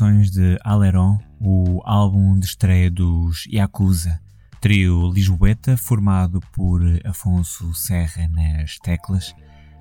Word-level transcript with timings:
de 0.00 0.58
Aleron, 0.64 1.18
o 1.38 1.82
álbum 1.84 2.38
de 2.38 2.46
estreia 2.46 2.90
dos 2.90 3.44
Yakuza, 3.46 4.18
trio 4.58 5.12
lisboeta 5.12 5.76
formado 5.76 6.40
por 6.54 6.80
Afonso 7.04 7.74
Serra 7.74 8.26
nas 8.28 8.78
teclas, 8.78 9.34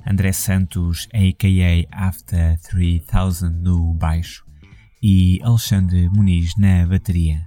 André 0.05 0.33
Santos 0.33 1.07
a.k.a. 1.13 1.87
After 2.07 2.59
3000 2.59 3.50
no 3.50 3.93
baixo 3.93 4.45
e 5.01 5.39
Alexandre 5.42 6.09
Muniz 6.09 6.51
na 6.57 6.86
bateria. 6.86 7.45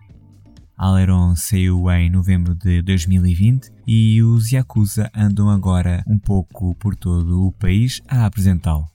Aleron 0.74 1.36
saiu 1.36 1.90
em 1.90 2.08
novembro 2.08 2.54
de 2.54 2.80
2020 2.80 3.70
e 3.86 4.22
os 4.22 4.50
Yakuza 4.50 5.10
andam 5.14 5.50
agora 5.50 6.02
um 6.06 6.18
pouco 6.18 6.74
por 6.76 6.96
todo 6.96 7.46
o 7.46 7.52
país 7.52 8.00
a 8.08 8.24
apresentá-lo. 8.24 8.91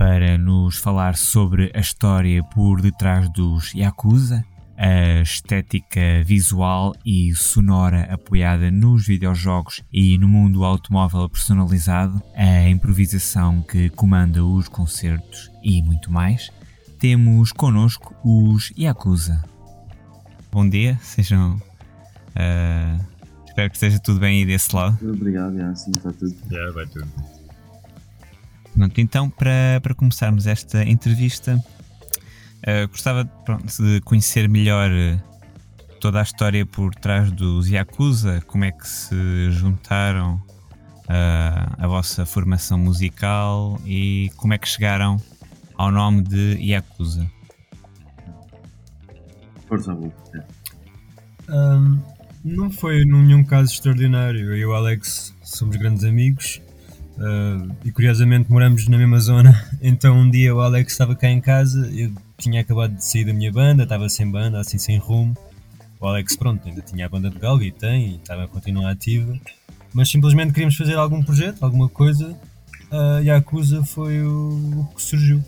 Para 0.00 0.38
nos 0.38 0.78
falar 0.78 1.14
sobre 1.14 1.70
a 1.74 1.78
história 1.78 2.42
por 2.42 2.80
detrás 2.80 3.30
dos 3.34 3.74
Yakuza, 3.74 4.42
a 4.74 5.20
estética 5.20 6.24
visual 6.24 6.96
e 7.04 7.34
sonora 7.34 8.08
apoiada 8.10 8.70
nos 8.70 9.06
videojogos 9.06 9.82
e 9.92 10.16
no 10.16 10.26
mundo 10.26 10.64
automóvel 10.64 11.28
personalizado, 11.28 12.18
a 12.34 12.66
improvisação 12.66 13.60
que 13.60 13.90
comanda 13.90 14.42
os 14.42 14.68
concertos 14.68 15.50
e 15.62 15.82
muito 15.82 16.10
mais, 16.10 16.50
temos 16.98 17.52
connosco 17.52 18.14
os 18.24 18.72
Yakuza. 18.78 19.44
Bom 20.50 20.66
dia, 20.66 20.98
sejam. 21.02 21.56
Uh, 22.30 23.04
espero 23.46 23.68
que 23.68 23.76
esteja 23.76 23.98
tudo 23.98 24.18
bem 24.18 24.38
aí 24.38 24.46
desse 24.46 24.74
lado. 24.74 24.96
Obrigado, 25.06 25.58
já, 25.58 25.74
sim, 25.74 25.90
está 25.90 26.10
tudo. 26.10 26.34
Já, 26.50 26.70
vai 26.70 26.86
tudo. 26.86 27.39
Pronto, 28.74 29.00
então, 29.00 29.28
para, 29.28 29.80
para 29.82 29.94
começarmos 29.94 30.46
esta 30.46 30.82
entrevista, 30.84 31.62
Uh, 32.60 32.86
gostava 32.88 33.24
pronto, 33.24 33.64
de 33.82 34.02
conhecer 34.02 34.46
melhor 34.46 34.90
eh, 34.90 35.18
toda 35.98 36.20
a 36.20 36.22
história 36.22 36.66
por 36.66 36.94
trás 36.94 37.32
dos 37.32 37.70
Yakuza, 37.70 38.42
como 38.46 38.64
é 38.66 38.70
que 38.70 38.86
se 38.86 39.50
juntaram 39.50 40.34
uh, 40.34 41.74
a 41.78 41.86
vossa 41.86 42.26
formação 42.26 42.76
musical 42.76 43.80
e 43.86 44.30
como 44.36 44.52
é 44.52 44.58
que 44.58 44.68
chegaram 44.68 45.16
ao 45.74 45.90
nome 45.90 46.20
de 46.20 46.58
Yakuza. 46.60 47.26
Força 49.66 49.94
um, 51.48 51.98
Não 52.44 52.70
foi 52.70 53.06
nenhum 53.06 53.42
caso 53.42 53.72
extraordinário. 53.72 54.50
Eu 54.50 54.56
e 54.56 54.66
o 54.66 54.74
Alex 54.74 55.34
somos 55.42 55.76
grandes 55.76 56.04
amigos 56.04 56.60
uh, 57.20 57.76
e 57.84 57.92
curiosamente 57.92 58.50
moramos 58.50 58.88
na 58.88 58.98
mesma 58.98 59.18
zona. 59.20 59.68
Então 59.82 60.18
um 60.18 60.30
dia 60.30 60.54
o 60.54 60.60
Alex 60.60 60.92
estava 60.92 61.14
cá 61.14 61.28
em 61.28 61.40
casa, 61.40 61.90
eu 61.94 62.12
tinha 62.36 62.60
acabado 62.60 62.94
de 62.94 63.04
sair 63.04 63.24
da 63.24 63.32
minha 63.32 63.52
banda, 63.52 63.84
estava 63.84 64.08
sem 64.08 64.30
banda, 64.30 64.58
assim 64.58 64.78
sem 64.78 64.98
rumo. 64.98 65.36
O 66.00 66.06
Alex, 66.06 66.36
pronto, 66.36 66.66
ainda 66.66 66.80
tinha 66.80 67.06
a 67.06 67.08
banda 67.08 67.28
de 67.28 67.38
galga 67.38 67.64
e 67.64 67.70
tem, 67.70 68.12
e 68.12 68.16
estava 68.16 68.44
a 68.44 68.48
continuar 68.48 68.90
ativa. 68.90 69.38
Mas 69.92 70.08
simplesmente 70.08 70.52
queríamos 70.52 70.76
fazer 70.76 70.94
algum 70.94 71.22
projeto, 71.22 71.62
alguma 71.62 71.88
coisa. 71.88 72.30
Uh, 72.90 73.22
e 73.22 73.30
a 73.30 73.36
Acusa 73.36 73.84
foi 73.84 74.22
o, 74.22 74.80
o, 74.80 74.94
que 74.94 75.02
surgiu. 75.02 75.42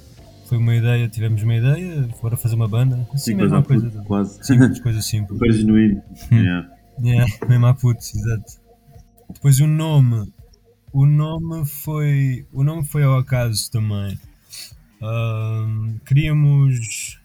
Foi 0.47 0.59
uma 0.59 0.75
ideia, 0.75 1.09
tivemos 1.09 1.43
uma 1.43 1.55
ideia, 1.55 2.09
bora 2.21 2.37
fazer 2.37 2.55
uma 2.55 2.69
banda. 2.69 3.07
Assim, 3.13 3.33
Sim, 3.33 3.35
mesma 3.35 3.63
coisa. 3.63 3.89
Puto, 3.89 4.05
quase. 4.05 4.45
Simples, 4.45 4.81
coisa 4.81 5.01
simples. 5.01 5.39
Super 5.39 5.53
genuíno. 5.53 6.03
Yeah. 6.31 6.69
yeah, 7.03 7.33
mesmo 7.49 7.75
puto, 7.75 8.01
exato. 8.01 8.61
Depois 9.33 9.59
o 9.61 9.67
nome. 9.67 10.33
O 10.93 11.07
nome 11.07 11.65
foi. 11.65 12.45
O 12.53 12.63
nome 12.63 12.85
foi 12.85 13.03
ao 13.03 13.17
acaso 13.17 13.71
também. 13.71 14.19
Uh, 15.01 15.99
queríamos. 16.05 17.19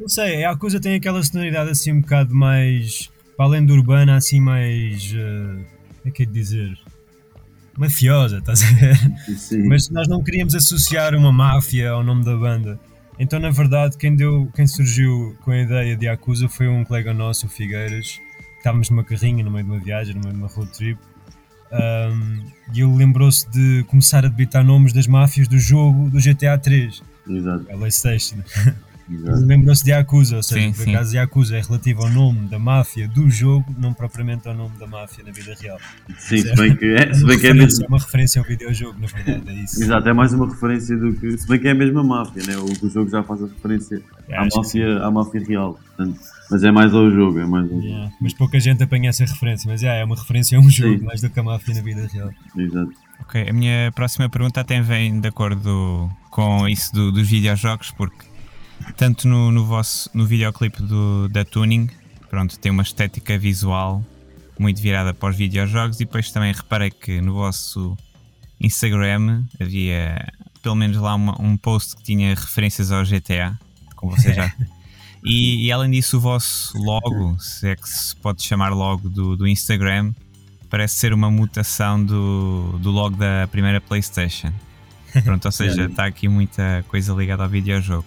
Não 0.00 0.08
sei, 0.08 0.44
a 0.44 0.56
coisa 0.56 0.80
tem 0.80 0.94
aquela 0.94 1.22
sonoridade 1.22 1.70
assim 1.70 1.92
um 1.92 2.00
bocado 2.00 2.34
mais. 2.34 3.10
Para 3.36 3.46
além 3.46 3.66
do 3.66 3.74
urbana, 3.74 4.16
assim 4.16 4.40
mais. 4.40 5.12
Uh, 5.12 5.64
como 5.98 6.06
é 6.06 6.10
que 6.10 6.22
é 6.22 6.26
de 6.26 6.32
dizer? 6.32 6.78
Mafiosa, 7.76 8.38
estás 8.38 8.62
a 8.62 8.66
ver? 8.66 8.96
Sim. 9.36 9.68
Mas 9.68 9.90
nós 9.90 10.08
não 10.08 10.22
queríamos 10.22 10.54
associar 10.54 11.14
uma 11.14 11.32
máfia 11.32 11.90
ao 11.90 12.02
nome 12.02 12.24
da 12.24 12.36
banda. 12.36 12.80
Então, 13.18 13.38
na 13.38 13.50
verdade, 13.50 13.96
quem, 13.98 14.16
deu, 14.16 14.50
quem 14.54 14.66
surgiu 14.66 15.36
com 15.42 15.50
a 15.50 15.58
ideia 15.58 15.96
de 15.96 16.08
Acusa 16.08 16.48
foi 16.48 16.68
um 16.68 16.84
colega 16.84 17.12
nosso, 17.12 17.46
o 17.46 17.48
Figueiras. 17.48 18.20
Estávamos 18.56 18.90
numa 18.90 19.04
carrinha, 19.04 19.44
no 19.44 19.50
meio 19.50 19.64
de 19.64 19.70
uma 19.70 19.80
viagem, 19.80 20.14
no 20.14 20.20
meio 20.20 20.32
de 20.32 20.38
uma 20.38 20.48
road 20.48 20.70
trip 20.72 20.98
um, 21.74 22.44
e 22.72 22.80
ele 22.80 22.96
lembrou-se 22.96 23.48
de 23.50 23.84
começar 23.84 24.24
a 24.24 24.28
debitar 24.28 24.64
nomes 24.64 24.92
das 24.92 25.06
máfias 25.06 25.48
do 25.48 25.58
jogo 25.58 26.10
do 26.10 26.18
GTA 26.18 26.58
3. 26.58 27.02
Exato. 27.28 27.66
A 27.70 27.76
PlayStation. 27.76 28.36
Lembrou-se 29.06 29.84
de 29.84 29.90
Yakuza, 29.90 30.36
ou 30.36 30.42
seja, 30.42 30.62
sim, 30.62 30.72
por 30.72 30.84
sim. 30.84 30.94
acaso 30.94 31.14
Yakuza 31.14 31.56
é 31.56 31.60
relativo 31.60 32.02
ao 32.02 32.10
nome 32.10 32.48
da 32.48 32.58
máfia 32.58 33.06
do 33.06 33.28
jogo, 33.28 33.66
não 33.78 33.92
propriamente 33.92 34.48
ao 34.48 34.54
nome 34.54 34.78
da 34.78 34.86
máfia 34.86 35.22
na 35.22 35.30
vida 35.30 35.54
real. 35.60 35.78
Sim, 36.18 36.38
se 36.38 36.54
bem 36.54 36.74
que 36.74 36.86
é, 36.86 37.12
se 37.12 37.24
bem 37.24 37.38
que 37.38 37.46
é 37.46 37.52
mesmo. 37.52 37.84
É 37.84 37.88
uma 37.88 37.98
referência 37.98 38.40
ao 38.40 38.46
videojogo, 38.46 38.98
na 38.98 39.06
verdade, 39.06 39.42
é 39.46 39.62
isso. 39.62 39.82
Exato, 39.82 40.08
é 40.08 40.12
mais 40.14 40.32
uma 40.32 40.48
referência 40.48 40.96
do 40.96 41.12
que. 41.12 41.36
Se 41.36 41.46
bem 41.46 41.60
que 41.60 41.68
é 41.68 41.72
a 41.72 41.74
mesma 41.74 42.02
máfia, 42.02 42.44
né? 42.46 42.56
o, 42.56 42.64
o 42.64 42.88
jogo 42.88 43.10
já 43.10 43.22
faz 43.22 43.42
a 43.42 43.46
referência 43.46 44.00
é, 44.26 44.38
à, 44.38 44.46
máfia, 44.56 44.98
à 45.00 45.10
máfia 45.10 45.44
real. 45.46 45.78
Portanto, 45.96 46.18
mas 46.50 46.62
é 46.62 46.70
mais 46.70 46.92
ao 46.94 47.10
jogo, 47.10 47.38
é 47.38 47.46
mais 47.46 47.70
ao 47.70 47.78
yeah. 47.78 48.04
jogo. 48.04 48.16
Mas 48.20 48.34
pouca 48.34 48.60
gente 48.60 48.82
apanha 48.82 49.10
essa 49.10 49.24
referência, 49.24 49.70
mas 49.70 49.82
yeah, 49.82 50.00
é 50.00 50.04
uma 50.04 50.16
referência 50.16 50.58
a 50.58 50.60
um 50.60 50.68
jogo, 50.70 50.98
sim. 50.98 51.04
mais 51.04 51.20
do 51.20 51.30
que 51.30 51.40
a 51.40 51.42
máfia 51.42 51.74
na 51.74 51.80
vida 51.80 52.08
real. 52.12 52.30
Exato. 52.56 52.92
Ok, 53.20 53.48
a 53.48 53.52
minha 53.52 53.92
próxima 53.94 54.28
pergunta 54.28 54.60
até 54.60 54.80
vem 54.80 55.20
de 55.20 55.28
acordo 55.28 56.10
com 56.30 56.68
isso 56.68 56.92
do, 56.92 57.12
dos 57.12 57.28
videojogos, 57.28 57.90
porque 57.92 58.26
tanto 58.96 59.26
no, 59.26 59.50
no 59.50 59.64
vosso 59.64 60.10
no 60.12 60.26
videoclipe 60.26 60.82
do, 60.82 61.28
da 61.28 61.44
Tuning, 61.44 61.88
pronto, 62.28 62.58
tem 62.58 62.70
uma 62.70 62.82
estética 62.82 63.38
visual 63.38 64.04
muito 64.58 64.80
virada 64.80 65.14
para 65.14 65.30
os 65.30 65.36
videojogos 65.36 65.96
e 65.96 66.04
depois 66.04 66.30
também 66.30 66.52
reparei 66.52 66.90
que 66.90 67.20
no 67.20 67.34
vosso 67.34 67.96
Instagram 68.60 69.44
havia 69.60 70.32
pelo 70.62 70.74
menos 70.74 70.96
lá 70.96 71.14
uma, 71.14 71.40
um 71.40 71.56
post 71.56 71.96
que 71.96 72.02
tinha 72.02 72.30
referências 72.30 72.90
ao 72.90 73.04
GTA, 73.04 73.58
como 73.94 74.16
você 74.16 74.32
já. 74.32 74.52
e, 75.24 75.66
e, 75.66 75.72
além 75.72 75.90
disso, 75.90 76.18
o 76.18 76.20
vosso 76.20 76.76
logo, 76.76 77.38
se 77.40 77.68
é 77.68 77.76
que 77.76 77.88
se 77.88 78.14
pode 78.16 78.42
chamar 78.42 78.70
logo 78.70 79.08
do, 79.08 79.36
do 79.36 79.46
Instagram, 79.46 80.12
parece 80.68 80.96
ser 80.96 81.14
uma 81.14 81.30
mutação 81.30 82.04
do, 82.04 82.78
do 82.78 82.90
logo 82.90 83.16
da 83.16 83.48
primeira 83.50 83.80
PlayStation. 83.80 84.52
Pronto, 85.24 85.44
ou 85.44 85.52
seja, 85.52 85.86
está 85.86 86.04
aqui 86.06 86.28
muita 86.28 86.84
coisa 86.88 87.14
ligada 87.14 87.42
ao 87.42 87.48
videojogo. 87.48 88.06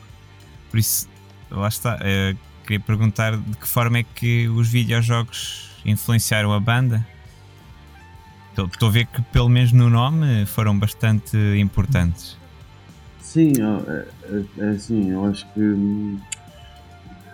Por 0.69 0.77
isso, 0.77 1.07
lá 1.49 1.67
está. 1.69 1.95
Uh, 1.95 2.37
queria 2.63 2.79
perguntar 2.79 3.37
de 3.37 3.57
que 3.57 3.67
forma 3.67 3.99
é 3.99 4.03
que 4.03 4.47
os 4.49 4.67
videojogos 4.67 5.71
influenciaram 5.85 6.51
a 6.51 6.59
banda? 6.59 7.07
Estou 8.51 8.89
a 8.89 8.91
ver 8.91 9.05
que, 9.05 9.21
pelo 9.21 9.49
menos 9.49 9.71
no 9.71 9.89
nome, 9.89 10.45
foram 10.45 10.77
bastante 10.77 11.37
importantes. 11.57 12.35
Sim, 13.21 13.53
é, 13.61 14.07
é, 14.23 14.65
é 14.65 14.69
assim, 14.69 15.11
eu 15.11 15.25
acho 15.25 15.45
que. 15.53 16.17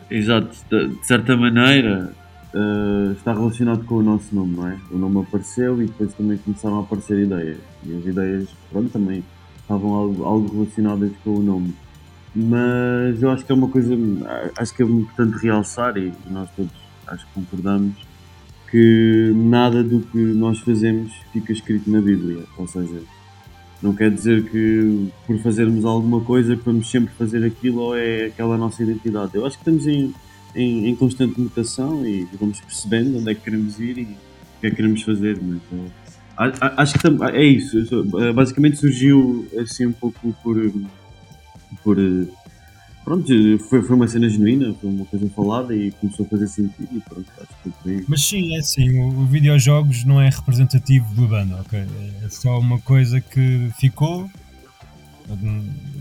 Exato, 0.09 0.55
de, 0.69 1.05
certa 1.05 1.35
maneira 1.35 2.13
uh, 2.53 3.11
está 3.13 3.33
relacionado 3.33 3.83
com 3.85 3.95
o 3.95 4.03
nosso 4.03 4.33
nome, 4.33 4.55
não 4.55 4.67
é? 4.67 4.77
O 4.91 4.97
nome 4.97 5.21
apareceu 5.21 5.81
e 5.81 5.85
depois 5.85 6.13
também 6.13 6.37
começaram 6.37 6.79
a 6.79 6.81
aparecer 6.81 7.19
ideias. 7.19 7.57
E 7.85 7.97
as 7.97 8.05
ideias, 8.05 8.49
pronto, 8.71 8.89
também 8.89 9.23
estavam 9.61 9.93
algo, 9.93 10.23
algo 10.23 10.53
relacionadas 10.53 11.11
com 11.23 11.35
o 11.35 11.41
nome 11.41 11.73
mas 12.35 13.21
eu 13.21 13.29
acho 13.29 13.45
que 13.45 13.51
é 13.51 13.55
uma 13.55 13.69
coisa, 13.69 13.95
acho 14.57 14.73
que 14.73 14.81
é 14.81 14.85
importante 14.85 15.37
realçar 15.37 15.95
e 15.97 16.11
nós 16.29 16.49
todos 16.55 16.71
acho 17.05 17.27
que 17.27 17.33
concordamos 17.33 17.95
que 18.71 19.31
nada 19.35 19.83
do 19.83 19.99
que 19.99 20.17
nós 20.17 20.59
fazemos 20.59 21.13
fica 21.31 21.53
escrito 21.53 21.91
na 21.91 22.01
Bíblia, 22.01 22.43
ou 22.57 22.67
seja, 22.67 23.01
não 23.83 23.93
quer 23.93 24.09
dizer 24.09 24.49
que 24.49 25.09
por 25.27 25.37
fazermos 25.39 25.83
alguma 25.83 26.21
coisa 26.21 26.55
que 26.55 26.63
vamos 26.63 26.89
sempre 26.89 27.13
fazer 27.15 27.43
aquilo 27.43 27.81
ou 27.81 27.97
é 27.97 28.27
aquela 28.27 28.57
nossa 28.57 28.81
identidade. 28.81 29.35
Eu 29.35 29.45
acho 29.45 29.57
que 29.57 29.69
estamos 29.69 29.85
em, 29.85 30.13
em, 30.55 30.87
em 30.87 30.95
constante 30.95 31.39
mutação 31.39 32.05
e 32.07 32.25
vamos 32.39 32.61
percebendo 32.61 33.19
onde 33.19 33.29
é 33.29 33.35
que 33.35 33.41
queremos 33.41 33.79
ir 33.79 33.97
e 33.97 34.03
o 34.03 34.61
que 34.61 34.67
é 34.67 34.69
que 34.69 34.75
queremos 34.77 35.01
fazer. 35.01 35.37
Mas, 35.41 36.53
acho 36.77 36.97
que 36.97 37.07
é 37.33 37.43
isso. 37.43 38.05
Basicamente 38.33 38.77
surgiu 38.77 39.45
assim 39.59 39.87
um 39.87 39.91
pouco 39.91 40.33
por 40.41 40.57
por. 41.83 41.97
Pronto, 43.03 43.27
foi, 43.69 43.81
foi 43.81 43.95
uma 43.95 44.07
cena 44.07 44.29
genuína, 44.29 44.73
foi 44.79 44.89
uma 44.89 45.05
coisa 45.05 45.29
falada 45.35 45.75
e 45.75 45.91
começou 45.91 46.25
a 46.25 46.29
fazer 46.29 46.47
sentido 46.47 46.87
e 46.91 47.01
pronto, 47.01 47.25
acho 47.37 47.49
que 47.61 47.71
foi 47.83 48.05
Mas 48.07 48.25
sim, 48.25 48.55
é 48.55 48.59
assim, 48.59 48.97
o, 48.97 49.07
o 49.07 49.25
videojogos 49.25 50.05
não 50.05 50.21
é 50.21 50.29
representativo 50.29 51.13
da 51.13 51.27
banda, 51.27 51.55
ok? 51.57 51.85
É 52.23 52.29
só 52.29 52.57
uma 52.59 52.79
coisa 52.79 53.19
que 53.19 53.69
ficou. 53.77 54.29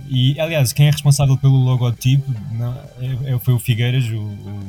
E 0.08 0.38
aliás, 0.38 0.72
quem 0.72 0.87
é 0.87 0.90
responsável 0.90 1.37
pelo 1.37 1.56
logotipo 1.56 2.32
não, 2.52 2.72
é, 3.00 3.34
é 3.34 3.38
foi 3.38 3.55
o 3.55 3.58
Figueiras, 3.58 4.05
o, 4.08 4.19
o, 4.19 4.60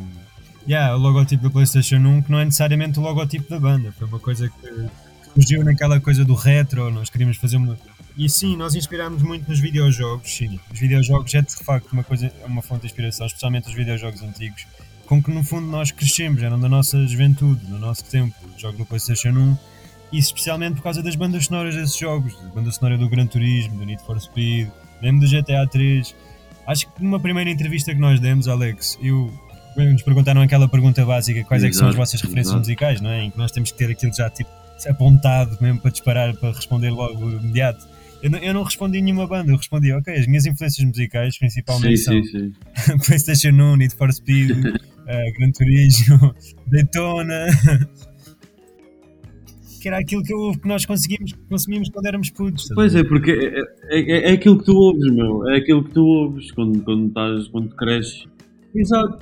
yeah, 0.67 0.95
o 0.95 0.99
logotipo 0.99 1.43
da 1.43 1.49
PlayStation 1.51 1.97
1, 1.97 2.23
que 2.23 2.31
não 2.31 2.39
é 2.39 2.45
necessariamente 2.45 2.97
o 2.99 3.03
logotipo 3.03 3.47
da 3.47 3.59
banda, 3.59 3.91
foi 3.91 4.07
uma 4.07 4.19
coisa 4.19 4.49
que 4.49 4.87
surgiu 5.35 5.63
naquela 5.63 5.99
coisa 5.99 6.25
do 6.25 6.33
retro, 6.33 6.91
nós 6.91 7.09
queríamos 7.09 7.37
fazer 7.37 7.57
uma 7.57 7.77
E 8.15 8.29
sim, 8.29 8.55
nós 8.55 8.75
inspirámos 8.75 9.23
muito 9.23 9.49
nos 9.49 9.59
videojogos, 9.59 10.31
sim. 10.31 10.59
Os 10.71 10.79
videojogos 10.79 11.33
é 11.33 11.41
de 11.41 11.55
facto 11.55 11.91
uma 11.91 12.03
coisa, 12.03 12.31
é 12.41 12.45
uma 12.45 12.61
fonte 12.61 12.81
de 12.81 12.87
inspiração, 12.87 13.25
especialmente 13.25 13.67
os 13.67 13.73
videojogos 13.73 14.21
antigos, 14.21 14.67
com 15.05 15.21
que 15.21 15.31
no 15.31 15.43
fundo 15.43 15.67
nós 15.67 15.91
crescemos, 15.91 16.43
eram 16.43 16.59
da 16.59 16.69
nossa 16.69 17.05
juventude, 17.07 17.65
no 17.65 17.79
nosso 17.79 18.05
tempo. 18.05 18.35
Jogo 18.57 18.77
no 18.77 18.85
PlayStation 18.85 19.29
1, 19.29 19.57
e 20.11 20.19
especialmente 20.19 20.75
por 20.75 20.83
causa 20.83 21.01
das 21.01 21.15
bandas 21.15 21.45
sonoras 21.47 21.75
desses 21.75 21.97
jogos, 21.97 22.37
a 22.45 22.49
banda 22.53 22.71
sonora 22.71 22.97
do 22.97 23.09
Gran 23.09 23.25
Turismo, 23.25 23.79
do 23.79 23.85
Need 23.85 24.03
for 24.03 24.19
Speed, 24.21 24.69
mesmo 25.01 25.19
do 25.19 25.27
GTA 25.27 25.67
3. 25.67 26.15
Acho 26.67 26.87
que 26.87 27.03
numa 27.03 27.19
primeira 27.19 27.49
entrevista 27.49 27.93
que 27.93 27.99
nós 27.99 28.19
demos, 28.19 28.47
Alex, 28.47 28.97
eu 29.01 29.33
nos 29.75 30.03
perguntaram 30.03 30.41
aquela 30.41 30.69
pergunta 30.69 31.03
básica: 31.03 31.43
quais 31.43 31.63
é 31.63 31.67
que 31.67 31.75
são 31.75 31.87
as 31.89 31.95
vossas 31.95 32.21
referências 32.21 32.55
musicais, 32.55 33.01
não 33.01 33.09
é? 33.09 33.23
Em 33.23 33.31
que 33.31 33.37
nós 33.37 33.51
temos 33.51 33.71
que 33.71 33.77
ter 33.77 33.89
aquilo 33.89 34.13
já 34.13 34.29
tipo 34.29 34.49
apontado 34.87 35.57
mesmo 35.61 35.79
para 35.79 35.91
disparar, 35.91 36.35
para 36.35 36.51
responder 36.51 36.89
logo 36.89 37.31
imediato. 37.31 37.87
Eu 38.23 38.29
não, 38.29 38.39
eu 38.39 38.53
não 38.53 38.63
respondi 38.63 39.01
nenhuma 39.01 39.27
banda, 39.27 39.51
eu 39.51 39.57
respondi, 39.57 39.91
ok, 39.91 40.13
as 40.13 40.25
minhas 40.25 40.45
influências 40.45 40.87
musicais 40.87 41.37
principalmente 41.37 41.97
sim, 41.97 42.03
são 42.03 42.23
sim, 42.23 42.53
sim. 42.53 42.97
PlayStation 43.05 43.49
1, 43.49 43.75
Need 43.75 43.95
for 43.95 44.13
Speed, 44.13 44.51
uh, 44.51 44.71
Gran 45.37 45.51
Turismo, 45.51 46.33
Daytona. 46.71 47.47
que 49.81 49.89
era 49.89 49.99
aquilo 49.99 50.23
que, 50.23 50.33
eu, 50.33 50.53
que 50.53 50.65
nós 50.65 50.85
conseguimos, 50.85 51.33
consumimos 51.49 51.89
quando 51.89 52.05
éramos 52.05 52.29
putos. 52.29 52.69
Pois 52.73 52.95
é, 52.95 53.03
porque 53.03 53.31
é, 53.31 53.59
é, 53.89 53.99
é, 53.99 54.29
é, 54.29 54.31
aquilo 54.31 54.57
que 54.57 54.63
tu 54.63 54.73
ouves, 54.73 55.13
meu. 55.13 55.49
É 55.49 55.57
aquilo 55.57 55.83
que 55.83 55.91
tu 55.91 56.05
ouves 56.05 56.49
quando, 56.53 56.81
quando, 56.81 57.07
estás, 57.07 57.49
quando 57.49 57.75
cresces. 57.75 58.23
Exato. 58.73 59.19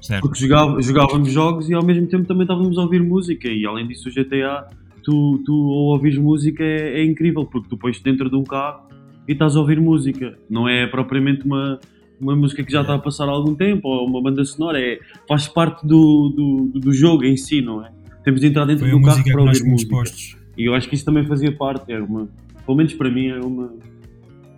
Certo. 0.00 0.22
Porque 0.22 0.38
jogava, 0.38 0.80
jogávamos 0.80 1.32
jogos 1.32 1.68
e 1.68 1.74
ao 1.74 1.84
mesmo 1.84 2.06
tempo 2.06 2.24
também 2.24 2.44
estávamos 2.44 2.78
a 2.78 2.82
ouvir 2.82 3.02
música. 3.02 3.48
E 3.48 3.66
além 3.66 3.88
disso, 3.88 4.08
o 4.08 4.12
GTA 4.12 4.68
tu, 5.02 5.42
tu 5.44 5.52
ao 5.52 5.92
ouvires 5.92 6.18
música 6.18 6.62
é, 6.62 7.00
é 7.00 7.04
incrível, 7.04 7.44
porque 7.44 7.68
tu 7.68 7.76
pões 7.76 8.00
dentro 8.00 8.28
de 8.28 8.36
um 8.36 8.44
carro 8.44 8.88
e 9.26 9.32
estás 9.32 9.56
a 9.56 9.60
ouvir 9.60 9.80
música. 9.80 10.38
Não 10.48 10.68
é 10.68 10.86
propriamente 10.86 11.44
uma, 11.44 11.78
uma 12.20 12.34
música 12.36 12.62
que 12.64 12.72
já 12.72 12.80
está 12.80 12.94
a 12.94 12.98
passar 12.98 13.28
há 13.28 13.30
algum 13.30 13.54
tempo 13.54 13.88
ou 13.88 14.06
uma 14.06 14.22
banda 14.22 14.44
sonora, 14.44 14.80
é, 14.80 14.98
faz 15.28 15.48
parte 15.48 15.86
do, 15.86 16.70
do, 16.74 16.80
do 16.80 16.92
jogo 16.92 17.24
em 17.24 17.36
si, 17.36 17.60
não 17.60 17.84
é? 17.84 17.90
Temos 18.24 18.40
de 18.40 18.46
entrar 18.46 18.64
dentro 18.64 18.88
Foi 18.88 18.98
do 18.98 19.02
carro 19.04 19.22
para 19.24 19.42
ouvir 19.42 19.64
música. 19.64 19.90
Postos. 19.90 20.36
E 20.56 20.64
eu 20.64 20.74
acho 20.74 20.88
que 20.88 20.94
isso 20.94 21.04
também 21.04 21.24
fazia 21.24 21.52
parte, 21.52 21.92
era 21.92 22.04
uma, 22.04 22.28
pelo 22.66 22.76
menos 22.76 22.92
para 22.94 23.10
mim 23.10 23.28
era 23.28 23.46
uma, 23.46 23.72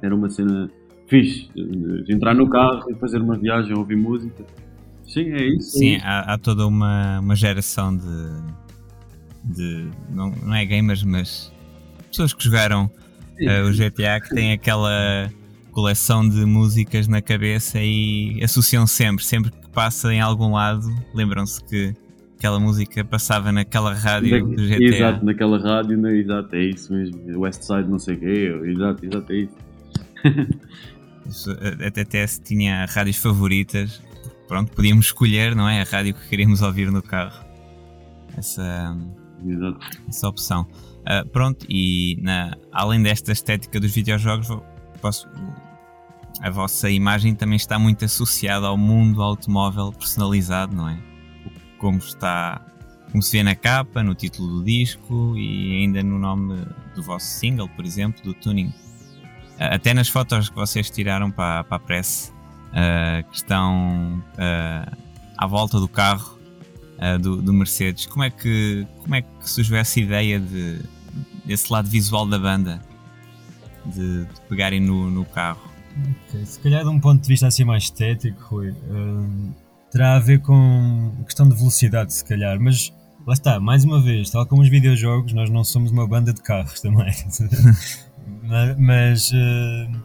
era 0.03 0.15
uma 0.15 0.31
cena 0.31 0.71
fixe, 1.07 1.51
de 1.55 2.15
entrar 2.15 2.35
no 2.35 2.49
carro 2.49 2.91
e 2.91 2.95
fazer 2.95 3.21
uma 3.21 3.37
viagem, 3.37 3.77
ouvir 3.77 3.97
música. 3.97 4.45
Sim, 5.05 5.33
é 5.33 5.45
isso. 5.45 5.79
Sim, 5.79 5.97
é 5.97 6.01
há, 6.03 6.35
há, 6.35 6.39
toda 6.39 6.67
uma, 6.67 7.19
uma 7.19 7.35
geração 7.35 7.97
de, 7.97 8.07
de 9.45 9.89
não, 10.11 10.31
não 10.31 10.55
é 10.55 10.65
gamers, 10.65 11.03
mas 11.03 11.53
pessoas 12.11 12.33
que 12.33 12.45
jogaram 12.45 12.85
uh, 12.87 13.69
o 13.69 13.73
GTA 13.73 14.21
que 14.21 14.35
têm 14.35 14.53
aquela 14.53 15.31
coleção 15.71 16.29
de 16.29 16.45
músicas 16.45 17.07
na 17.09 17.23
cabeça 17.23 17.79
e 17.81 18.43
associam 18.43 18.87
sempre, 18.87 19.25
sempre 19.25 19.51
que 19.51 19.69
passa 19.71 20.13
em 20.13 20.21
algum 20.21 20.53
lado, 20.53 20.87
lembram-se 21.15 21.63
que 21.65 21.95
aquela 22.37 22.59
música 22.59 23.05
passava 23.05 23.53
naquela 23.53 23.93
rádio 23.93 24.47
do 24.47 24.67
GTA. 24.67 24.83
Exato, 24.83 25.25
naquela 25.25 25.59
rádio, 25.59 25.97
não, 25.97 26.11
exato, 26.11 26.57
é 26.57 26.65
isso 26.65 26.93
mesmo. 26.93 27.41
West 27.41 27.63
Side 27.63 27.89
não 27.89 27.99
sei 27.99 28.17
o 28.17 28.19
quê, 28.19 28.61
exato, 28.65 29.07
exato, 29.07 29.33
é 29.33 29.37
isso. 29.37 29.57
isso 31.29 31.51
até, 31.87 32.01
até 32.01 32.27
se 32.27 32.41
tinha 32.41 32.87
rádios 32.87 33.19
favoritas, 33.19 34.03
pronto, 34.49 34.73
podíamos 34.73 35.07
escolher, 35.07 35.55
não 35.55 35.69
é? 35.69 35.83
A 35.83 35.85
rádio 35.85 36.15
que 36.15 36.29
queríamos 36.29 36.63
ouvir 36.63 36.91
no 36.91 37.03
carro. 37.03 37.45
Essa, 38.37 38.97
Essa 40.09 40.29
opção. 40.29 40.67
Uh, 41.01 41.27
pronto, 41.31 41.67
e 41.69 42.19
na, 42.21 42.57
além 42.73 43.03
desta 43.03 43.33
estética 43.33 43.81
dos 43.81 43.93
videojogos, 43.93 44.49
posso, 45.01 45.29
a 46.41 46.51
vossa 46.51 46.91
imagem 46.91 47.35
também 47.35 47.57
está 47.57 47.79
muito 47.79 48.05
associada 48.05 48.67
ao 48.67 48.77
mundo 48.77 49.23
automóvel 49.23 49.93
personalizado, 49.93 50.77
não 50.77 50.89
é? 50.89 50.99
Como 51.79 51.99
está, 51.99 52.61
como 53.11 53.23
se 53.23 53.33
vê 53.33 53.43
na 53.43 53.55
capa, 53.55 54.03
no 54.03 54.15
título 54.15 54.59
do 54.59 54.65
disco 54.65 55.37
e 55.37 55.81
ainda 55.81 56.03
no 56.03 56.19
nome 56.19 56.67
do 56.95 57.03
vosso 57.03 57.27
single, 57.27 57.69
por 57.71 57.85
exemplo, 57.85 58.23
do 58.23 58.35
Tuning. 58.35 58.69
Uh, 58.69 59.73
até 59.73 59.95
nas 59.95 60.09
fotos 60.09 60.51
que 60.51 60.57
vocês 60.57 60.91
tiraram 60.91 61.31
para, 61.31 61.65
para 61.65 61.77
a 61.77 61.81
press, 61.81 62.33
uh, 62.69 63.29
que 63.31 63.37
estão 63.37 64.23
à 65.37 65.47
volta 65.47 65.81
do 65.81 65.89
carro, 65.89 66.40
uh, 67.01 67.19
do, 67.19 67.41
do, 67.41 67.53
Mercedes. 67.53 68.07
Como 68.07 68.25
é 68.25 68.31
que 68.31 68.87
como 69.03 69.15
é 69.15 69.23
que 69.23 69.29
surgiu 69.43 69.77
essa 69.77 69.99
ideia 69.99 70.39
de 70.39 70.81
desse 71.45 71.73
lado 71.73 71.89
visual 71.89 72.27
da 72.27 72.39
banda 72.39 72.81
de, 73.87 74.25
de 74.25 74.41
pegarem 74.49 74.81
no, 74.81 75.11
no 75.11 75.25
carro? 75.25 75.71
Okay. 76.29 76.47
Se 76.47 76.61
calhar 76.61 76.83
de 76.83 76.89
um 76.89 77.01
ponto 77.01 77.23
de 77.23 77.29
vista 77.29 77.47
assim 77.47 77.65
mais 77.65 77.85
estético, 77.85 78.41
Rui, 78.45 78.71
uh, 78.71 79.55
terá 79.91 80.17
a 80.17 80.21
ver 80.21 80.41
com 80.41 81.13
questão 81.25 81.49
de 81.49 81.57
velocidade, 81.57 82.13
se 82.13 82.25
calhar, 82.25 82.61
mas 82.61 82.93
lá 83.27 83.35
está, 83.35 83.59
mais 83.59 83.85
uma 83.85 84.01
vez, 84.01 84.31
tal 84.31 84.47
como 84.47 84.63
os 84.63 84.69
videojogos, 84.69 85.33
nós 85.33 85.51
não 85.51 85.65
somos 85.65 85.91
uma 85.91 86.07
banda 86.07 86.33
de 86.33 86.41
carros 86.41 86.81
também. 86.81 87.13
mas 88.79 89.33
uh, 89.33 90.01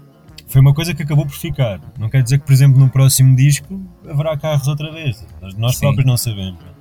foi 0.48 0.62
uma 0.62 0.74
coisa 0.74 0.94
que 0.94 1.04
acabou 1.04 1.26
por 1.26 1.36
ficar. 1.36 1.80
Não 2.00 2.10
quer 2.10 2.24
dizer 2.24 2.40
que, 2.40 2.46
por 2.46 2.54
exemplo, 2.54 2.80
no 2.80 2.90
próximo 2.90 3.36
disco 3.36 3.82
haverá 4.08 4.38
carros 4.38 4.68
outra 4.68 4.92
vez. 4.92 5.26
Nós 5.58 5.80
próprios 5.80 6.06
não 6.06 6.18
sabemos. 6.18 6.75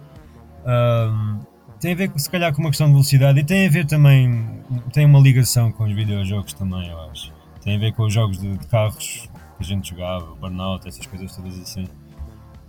Um, 0.65 1.41
tem 1.81 1.93
a 1.93 1.97
ver 1.97 2.13
se 2.17 2.31
calhar 2.31 2.53
com 2.55 2.61
uma 2.61 2.71
questão 2.71 2.87
de 2.87 2.93
velocidade 2.93 3.41
e 3.41 3.45
tem 3.45 3.67
a 3.67 3.71
ver 3.71 3.87
também, 3.87 4.63
tem 4.93 5.05
uma 5.05 5.19
ligação 5.19 5.71
com 5.71 5.85
os 5.85 5.93
videojogos 5.93 6.55
também, 6.55 6.89
eu 6.89 6.99
acho. 7.11 7.33
Tem 7.63 7.77
a 7.77 7.79
ver 7.79 7.93
com 7.93 8.05
os 8.05 8.13
jogos 8.13 8.39
de, 8.39 8.57
de 8.57 8.67
carros 8.67 9.29
que 9.57 9.63
a 9.63 9.65
gente 9.65 9.91
jogava, 9.91 10.35
Burnout, 10.35 10.89
essas 10.89 11.07
coisas 11.07 11.35
todas 11.37 11.59
assim. 11.59 11.87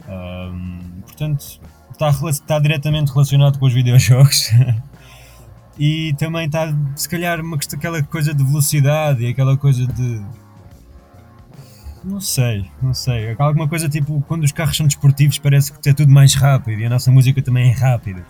Um, 0.08 1.02
portanto, 1.02 1.60
está, 1.92 2.10
está 2.30 2.60
diretamente 2.60 3.12
relacionado 3.12 3.58
com 3.58 3.66
os 3.66 3.74
videojogos. 3.74 4.52
e 5.80 6.14
também 6.18 6.46
está, 6.48 6.74
se 6.96 7.08
calhar, 7.08 7.40
uma, 7.40 7.58
aquela 7.58 8.04
coisa 8.04 8.34
de 8.34 8.44
velocidade 8.44 9.24
e 9.24 9.28
aquela 9.28 9.58
coisa 9.58 9.88
de 9.88 10.22
não 12.06 12.22
sei, 12.22 12.70
não 12.82 12.94
sei. 12.94 13.36
Alguma 13.38 13.68
coisa 13.68 13.90
tipo, 13.90 14.24
quando 14.28 14.44
os 14.44 14.52
carros 14.52 14.78
são 14.78 14.86
desportivos 14.86 15.40
parece 15.40 15.74
que 15.74 15.90
é 15.90 15.94
tudo 15.94 16.12
mais 16.12 16.36
rápido 16.36 16.80
e 16.80 16.86
a 16.86 16.90
nossa 16.90 17.12
música 17.12 17.42
também 17.42 17.72
é 17.72 17.74
rápida. 17.74 18.24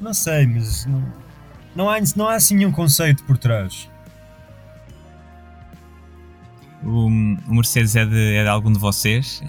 Não 0.00 0.14
sei, 0.14 0.46
mas 0.46 0.86
não, 0.86 1.02
não, 1.74 1.90
há, 1.90 1.96
não 2.16 2.28
há 2.28 2.34
assim 2.34 2.54
nenhum 2.54 2.70
conceito 2.70 3.24
por 3.24 3.36
trás. 3.36 3.90
O, 6.84 7.06
o 7.06 7.54
Mercedes 7.54 7.96
é 7.96 8.06
de, 8.06 8.34
é 8.34 8.42
de 8.42 8.48
algum 8.48 8.72
de 8.72 8.78
vocês? 8.78 9.42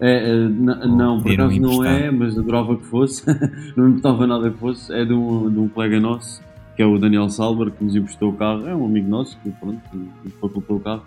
É, 0.00 0.30
é 0.30 0.48
não, 0.48 1.22
por 1.22 1.32
acaso 1.32 1.60
não 1.60 1.84
é, 1.84 2.10
mas 2.10 2.38
adorava 2.38 2.76
que 2.76 2.84
fosse. 2.84 3.22
não 3.76 3.84
me 3.84 3.90
importava 3.90 4.26
nada 4.26 4.50
que 4.50 4.58
fosse. 4.58 4.92
É 4.92 5.04
de 5.04 5.12
um, 5.12 5.50
de 5.50 5.58
um 5.58 5.68
colega 5.68 6.00
nosso, 6.00 6.42
que 6.74 6.82
é 6.82 6.86
o 6.86 6.98
Daniel 6.98 7.28
Salber, 7.28 7.70
que 7.70 7.84
nos 7.84 7.94
emprestou 7.94 8.30
o 8.30 8.32
carro. 8.34 8.66
É 8.66 8.74
um 8.74 8.84
amigo 8.86 9.08
nosso 9.08 9.38
que, 9.42 9.50
pronto, 9.50 9.80
que 9.90 10.30
facultou 10.40 10.76
o 10.76 10.80
carro. 10.80 11.04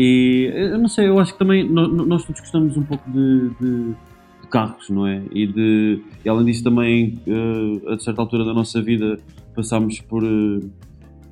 E 0.00 0.48
eu 0.54 0.78
não 0.78 0.86
sei, 0.86 1.08
eu 1.08 1.18
acho 1.18 1.32
que 1.32 1.40
também 1.40 1.68
nós 1.68 2.24
todos 2.24 2.40
gostamos 2.40 2.76
um 2.76 2.84
pouco 2.84 3.10
de, 3.10 3.50
de, 3.60 3.94
de 4.42 4.48
carros, 4.48 4.88
não 4.90 5.04
é? 5.04 5.20
E, 5.32 5.44
de, 5.44 6.00
e 6.24 6.28
além 6.28 6.44
disso, 6.44 6.62
também 6.62 7.18
uh, 7.26 7.90
a 7.92 7.98
certa 7.98 8.22
altura 8.22 8.44
da 8.44 8.54
nossa 8.54 8.80
vida 8.80 9.18
passámos 9.56 10.00
por, 10.02 10.22
uh, 10.22 10.70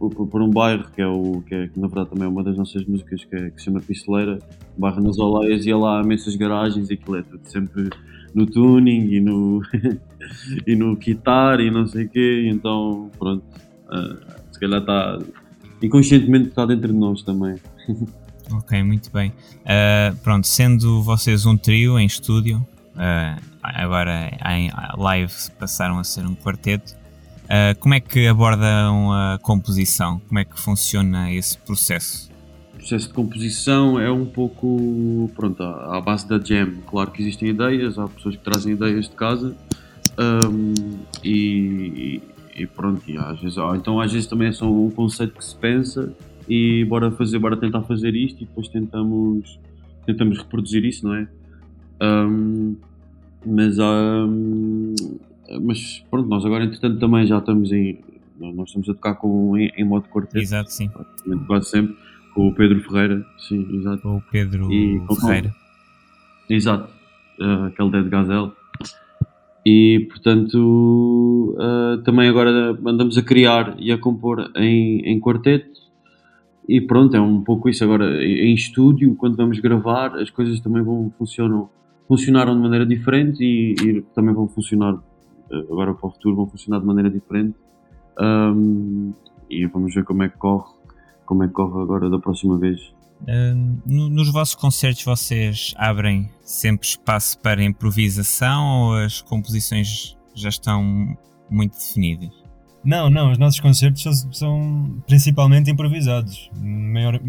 por, 0.00 0.26
por, 0.26 0.42
um 0.42 0.50
bairro 0.50 0.84
que 0.92 1.00
é 1.00 1.06
o 1.06 1.44
que, 1.46 1.54
é, 1.54 1.68
que 1.68 1.78
na 1.78 1.86
verdade 1.86 2.10
também 2.10 2.24
é 2.24 2.28
uma 2.28 2.42
das 2.42 2.56
nossas 2.56 2.84
músicas 2.86 3.24
que, 3.24 3.36
é, 3.36 3.50
que 3.50 3.60
se 3.60 3.66
chama 3.66 3.78
Pisteleira, 3.78 4.40
um 4.76 4.80
bairro 4.80 5.00
nas 5.00 5.16
Oleias, 5.16 5.64
e 5.64 5.72
lá 5.72 6.00
há 6.00 6.02
imensas 6.02 6.34
garagens 6.34 6.90
e 6.90 6.94
aquilo 6.94 7.18
é 7.18 7.22
tudo 7.22 7.42
sempre 7.44 7.88
no 8.34 8.46
tuning 8.46 9.12
e 9.12 9.20
no, 9.20 9.62
e 10.66 10.74
no 10.74 10.96
guitar 10.96 11.60
e 11.60 11.70
não 11.70 11.86
sei 11.86 12.06
o 12.06 12.08
quê, 12.08 12.50
então 12.52 13.12
pronto, 13.16 13.44
uh, 13.84 14.42
se 14.50 14.58
calhar 14.58 14.80
está 14.80 15.20
inconscientemente 15.80 16.48
está 16.48 16.66
dentro 16.66 16.92
de 16.92 16.98
nós 16.98 17.22
também. 17.22 17.54
Ok, 18.52 18.82
muito 18.82 19.10
bem. 19.10 19.32
Uh, 19.62 20.16
pronto, 20.22 20.46
sendo 20.46 21.02
vocês 21.02 21.46
um 21.46 21.56
trio 21.56 21.98
em 21.98 22.06
estúdio, 22.06 22.58
uh, 22.94 23.42
agora 23.60 24.30
em 24.52 24.70
live 24.96 25.32
passaram 25.58 25.98
a 25.98 26.04
ser 26.04 26.24
um 26.24 26.34
quarteto, 26.34 26.94
uh, 27.44 27.78
como 27.80 27.94
é 27.94 28.00
que 28.00 28.26
abordam 28.28 29.12
a 29.12 29.38
composição? 29.42 30.20
Como 30.28 30.38
é 30.38 30.44
que 30.44 30.58
funciona 30.58 31.32
esse 31.32 31.58
processo? 31.58 32.30
O 32.74 32.76
processo 32.76 33.08
de 33.08 33.14
composição 33.14 33.98
é 33.98 34.10
um 34.10 34.24
pouco 34.24 35.28
pronto, 35.34 35.60
à 35.62 36.00
base 36.00 36.28
da 36.28 36.38
jam. 36.38 36.72
Claro 36.86 37.10
que 37.10 37.22
existem 37.22 37.48
ideias, 37.48 37.98
há 37.98 38.06
pessoas 38.06 38.36
que 38.36 38.42
trazem 38.42 38.74
ideias 38.74 39.08
de 39.08 39.16
casa 39.16 39.56
um, 40.18 40.72
e, 41.24 42.22
e, 42.54 42.66
pronto, 42.66 43.02
e 43.10 43.18
às 43.18 43.40
vezes, 43.40 43.58
então 43.74 44.00
às 44.00 44.12
vezes 44.12 44.28
também 44.28 44.48
é 44.48 44.52
só 44.52 44.70
um 44.70 44.90
conceito 44.90 45.36
que 45.36 45.44
se 45.44 45.56
pensa 45.56 46.12
e 46.48 46.84
bora 46.84 47.10
fazer, 47.10 47.38
bora 47.38 47.56
tentar 47.56 47.82
fazer 47.82 48.14
isto 48.14 48.42
e 48.42 48.46
depois 48.46 48.68
tentamos, 48.68 49.58
tentamos 50.04 50.38
reproduzir 50.38 50.84
isso, 50.84 51.06
não 51.06 51.14
é? 51.14 51.28
Um, 52.02 52.76
mas, 53.44 53.78
um, 53.78 54.94
mas 55.62 56.04
pronto, 56.10 56.28
nós 56.28 56.44
agora 56.44 56.64
entretanto 56.64 56.98
também 56.98 57.26
já 57.26 57.38
estamos 57.38 57.72
em, 57.72 57.98
Nós 58.38 58.68
estamos 58.68 58.88
a 58.88 58.94
tocar 58.94 59.14
com, 59.14 59.56
em, 59.56 59.72
em 59.76 59.84
modo 59.84 60.08
quarteto. 60.08 60.38
Exato, 60.38 60.70
sim. 60.70 60.90
Quase 61.46 61.70
sempre. 61.70 61.96
Com 62.34 62.48
o 62.48 62.54
Pedro 62.54 62.80
Ferreira, 62.80 63.24
sim, 63.38 63.66
exato. 63.78 64.02
Com 64.02 64.16
o 64.18 64.22
Pedro 64.30 64.70
e, 64.70 65.00
Ferreira. 65.20 65.54
Exato. 66.50 66.92
Uh, 67.40 67.64
aquele 67.66 67.90
Dead 67.90 68.08
Gazelle. 68.08 68.52
E 69.64 70.06
portanto, 70.10 71.56
uh, 71.58 72.02
também 72.02 72.28
agora 72.28 72.78
andamos 72.86 73.16
a 73.16 73.22
criar 73.22 73.74
e 73.78 73.90
a 73.90 73.98
compor 73.98 74.50
em, 74.54 75.00
em 75.00 75.18
quarteto. 75.18 75.75
E 76.68 76.80
pronto, 76.80 77.16
é 77.16 77.20
um 77.20 77.40
pouco 77.42 77.68
isso. 77.68 77.84
Agora, 77.84 78.24
em 78.24 78.54
estúdio, 78.54 79.14
quando 79.14 79.36
vamos 79.36 79.58
gravar, 79.60 80.16
as 80.16 80.30
coisas 80.30 80.60
também 80.60 80.82
vão 80.82 81.12
funcionam, 81.16 81.68
funcionaram 82.08 82.54
de 82.54 82.60
maneira 82.60 82.84
diferente 82.84 83.42
e, 83.42 83.74
e 83.82 84.02
também 84.14 84.34
vão 84.34 84.48
funcionar 84.48 84.98
agora 85.70 85.94
para 85.94 86.08
o 86.08 86.10
futuro, 86.10 86.36
vão 86.36 86.46
funcionar 86.46 86.80
de 86.80 86.86
maneira 86.86 87.10
diferente. 87.10 87.54
Um, 88.18 89.12
e 89.48 89.66
vamos 89.66 89.94
ver 89.94 90.04
como 90.04 90.22
é 90.22 90.28
que 90.28 90.36
corre, 90.36 90.72
como 91.24 91.44
é 91.44 91.46
que 91.46 91.52
corre 91.52 91.82
agora 91.82 92.10
da 92.10 92.18
próxima 92.18 92.58
vez. 92.58 92.94
Nos 93.86 94.30
vossos 94.30 94.54
concertos 94.54 95.04
vocês 95.04 95.72
abrem 95.76 96.28
sempre 96.42 96.86
espaço 96.86 97.38
para 97.40 97.62
improvisação 97.62 98.88
ou 98.88 98.94
as 98.94 99.22
composições 99.22 100.16
já 100.34 100.48
estão 100.48 101.16
muito 101.50 101.78
definidas? 101.78 102.45
Não, 102.86 103.10
não, 103.10 103.32
os 103.32 103.38
nossos 103.38 103.58
concertos 103.58 104.00
são, 104.00 104.32
são 104.32 105.02
principalmente 105.08 105.68
improvisados, 105.68 106.48
maior, 106.54 107.20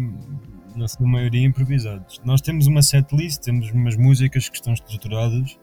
na 0.76 0.86
sua 0.86 1.04
maioria 1.04 1.44
improvisados. 1.44 2.20
Nós 2.24 2.40
temos 2.40 2.68
uma 2.68 2.80
setlist, 2.80 3.42
temos 3.42 3.68
umas 3.72 3.96
músicas 3.96 4.48
que 4.48 4.54
estão 4.54 4.72
estruturadas 4.72 5.58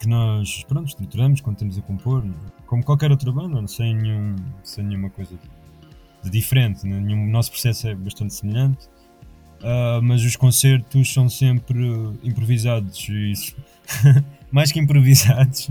que 0.00 0.08
nós, 0.08 0.64
pronto, 0.64 0.88
estruturamos 0.88 1.40
quando 1.40 1.58
estamos 1.58 1.78
a 1.78 1.82
compor, 1.82 2.24
como 2.66 2.82
qualquer 2.82 3.12
outra 3.12 3.30
banda, 3.30 3.64
sem, 3.68 3.94
nenhum, 3.94 4.34
sem 4.64 4.84
nenhuma 4.84 5.10
coisa 5.10 5.38
de 6.20 6.28
diferente. 6.28 6.84
Né? 6.84 6.98
Nenhum, 6.98 7.28
o 7.28 7.30
nosso 7.30 7.52
processo 7.52 7.86
é 7.86 7.94
bastante 7.94 8.34
semelhante, 8.34 8.86
uh, 9.60 10.02
mas 10.02 10.24
os 10.24 10.34
concertos 10.34 11.12
são 11.12 11.28
sempre 11.28 11.78
improvisados. 12.24 13.08
E 13.08 13.30
isso, 13.30 13.56
mais 14.50 14.72
que 14.72 14.80
improvisados, 14.80 15.70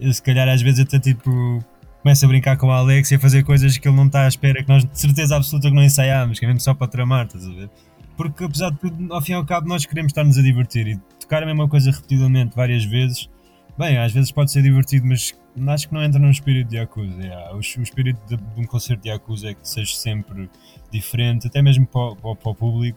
eu 0.00 0.12
se 0.12 0.20
calhar 0.20 0.48
às 0.48 0.60
vezes 0.60 0.80
até 0.80 0.98
tipo 0.98 1.64
começo 2.04 2.24
a 2.24 2.28
brincar 2.28 2.56
com 2.56 2.68
o 2.68 2.70
Alex 2.70 3.10
e 3.10 3.14
a 3.16 3.18
fazer 3.18 3.42
coisas 3.42 3.76
que 3.76 3.88
ele 3.88 3.96
não 3.96 4.06
está 4.06 4.26
à 4.26 4.28
espera, 4.28 4.62
que 4.62 4.68
nós 4.68 4.84
de 4.84 4.98
certeza 4.98 5.36
absoluta 5.36 5.68
que 5.68 5.74
não 5.74 5.82
ensaiámos, 5.82 6.38
que 6.38 6.44
é 6.44 6.48
mesmo 6.48 6.60
só 6.60 6.72
para 6.72 6.86
tramar, 6.86 7.26
estás 7.26 7.46
a 7.46 7.52
ver? 7.52 7.70
Porque 8.16 8.44
apesar 8.44 8.70
de 8.70 8.78
tudo, 8.78 9.12
ao 9.12 9.20
fim 9.20 9.32
e 9.32 9.34
ao 9.34 9.44
cabo, 9.44 9.66
nós 9.66 9.84
queremos 9.84 10.10
estar-nos 10.10 10.38
a 10.38 10.42
divertir 10.42 10.86
e 10.86 10.96
tocar 11.18 11.42
a 11.42 11.46
mesma 11.46 11.68
coisa 11.68 11.90
repetidamente 11.90 12.54
várias 12.54 12.84
vezes 12.84 13.28
Bem, 13.76 13.98
às 13.98 14.12
vezes 14.12 14.30
pode 14.30 14.52
ser 14.52 14.62
divertido, 14.62 15.04
mas 15.04 15.34
acho 15.66 15.88
que 15.88 15.94
não 15.94 16.04
entra 16.04 16.20
no 16.20 16.30
espírito 16.30 16.68
de 16.68 16.76
Yakuza. 16.76 17.20
Yeah. 17.20 17.52
O, 17.54 17.56
o, 17.56 17.60
espírito 17.60 18.20
de, 18.28 18.36
de, 18.36 18.60
um 18.60 18.64
concerto 18.64 19.02
de 19.02 19.08
Yakuza 19.08 19.50
é 19.50 19.54
que 19.54 19.68
seja 19.68 19.92
sempre 19.96 20.48
diferente, 20.92 21.48
até 21.48 21.60
mesmo 21.60 21.84
para, 21.84 22.14
para, 22.14 22.36
para, 22.36 22.50
o 22.52 22.54
público. 22.54 22.96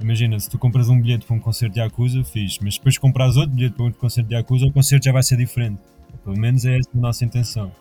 Imagina, 0.00 0.38
se 0.38 0.48
tu 0.48 0.56
compras 0.56 0.88
um 0.88 1.00
bilhete 1.00 1.26
para 1.26 1.34
um 1.34 1.40
concerto 1.40 1.74
de 1.74 1.80
Yakuza, 1.80 2.22
fiz, 2.22 2.60
mas 2.60 2.76
depois 2.76 2.96
compras 2.96 3.36
outro 3.36 3.56
bilhete 3.56 3.74
para 3.74 3.86
outro 3.86 3.98
concerto 3.98 4.28
de 4.28 4.36
Yakuza, 4.36 4.66
o 4.66 4.72
concerto 4.72 5.04
já 5.04 5.12
vai 5.12 5.22
ser 5.24 5.36
diferente. 5.36 5.80
Pelo 6.22 6.38
menos 6.38 6.64
é 6.64 6.78
essa 6.78 6.90
a 6.94 6.98
nossa 6.98 7.24
intenção. 7.24 7.72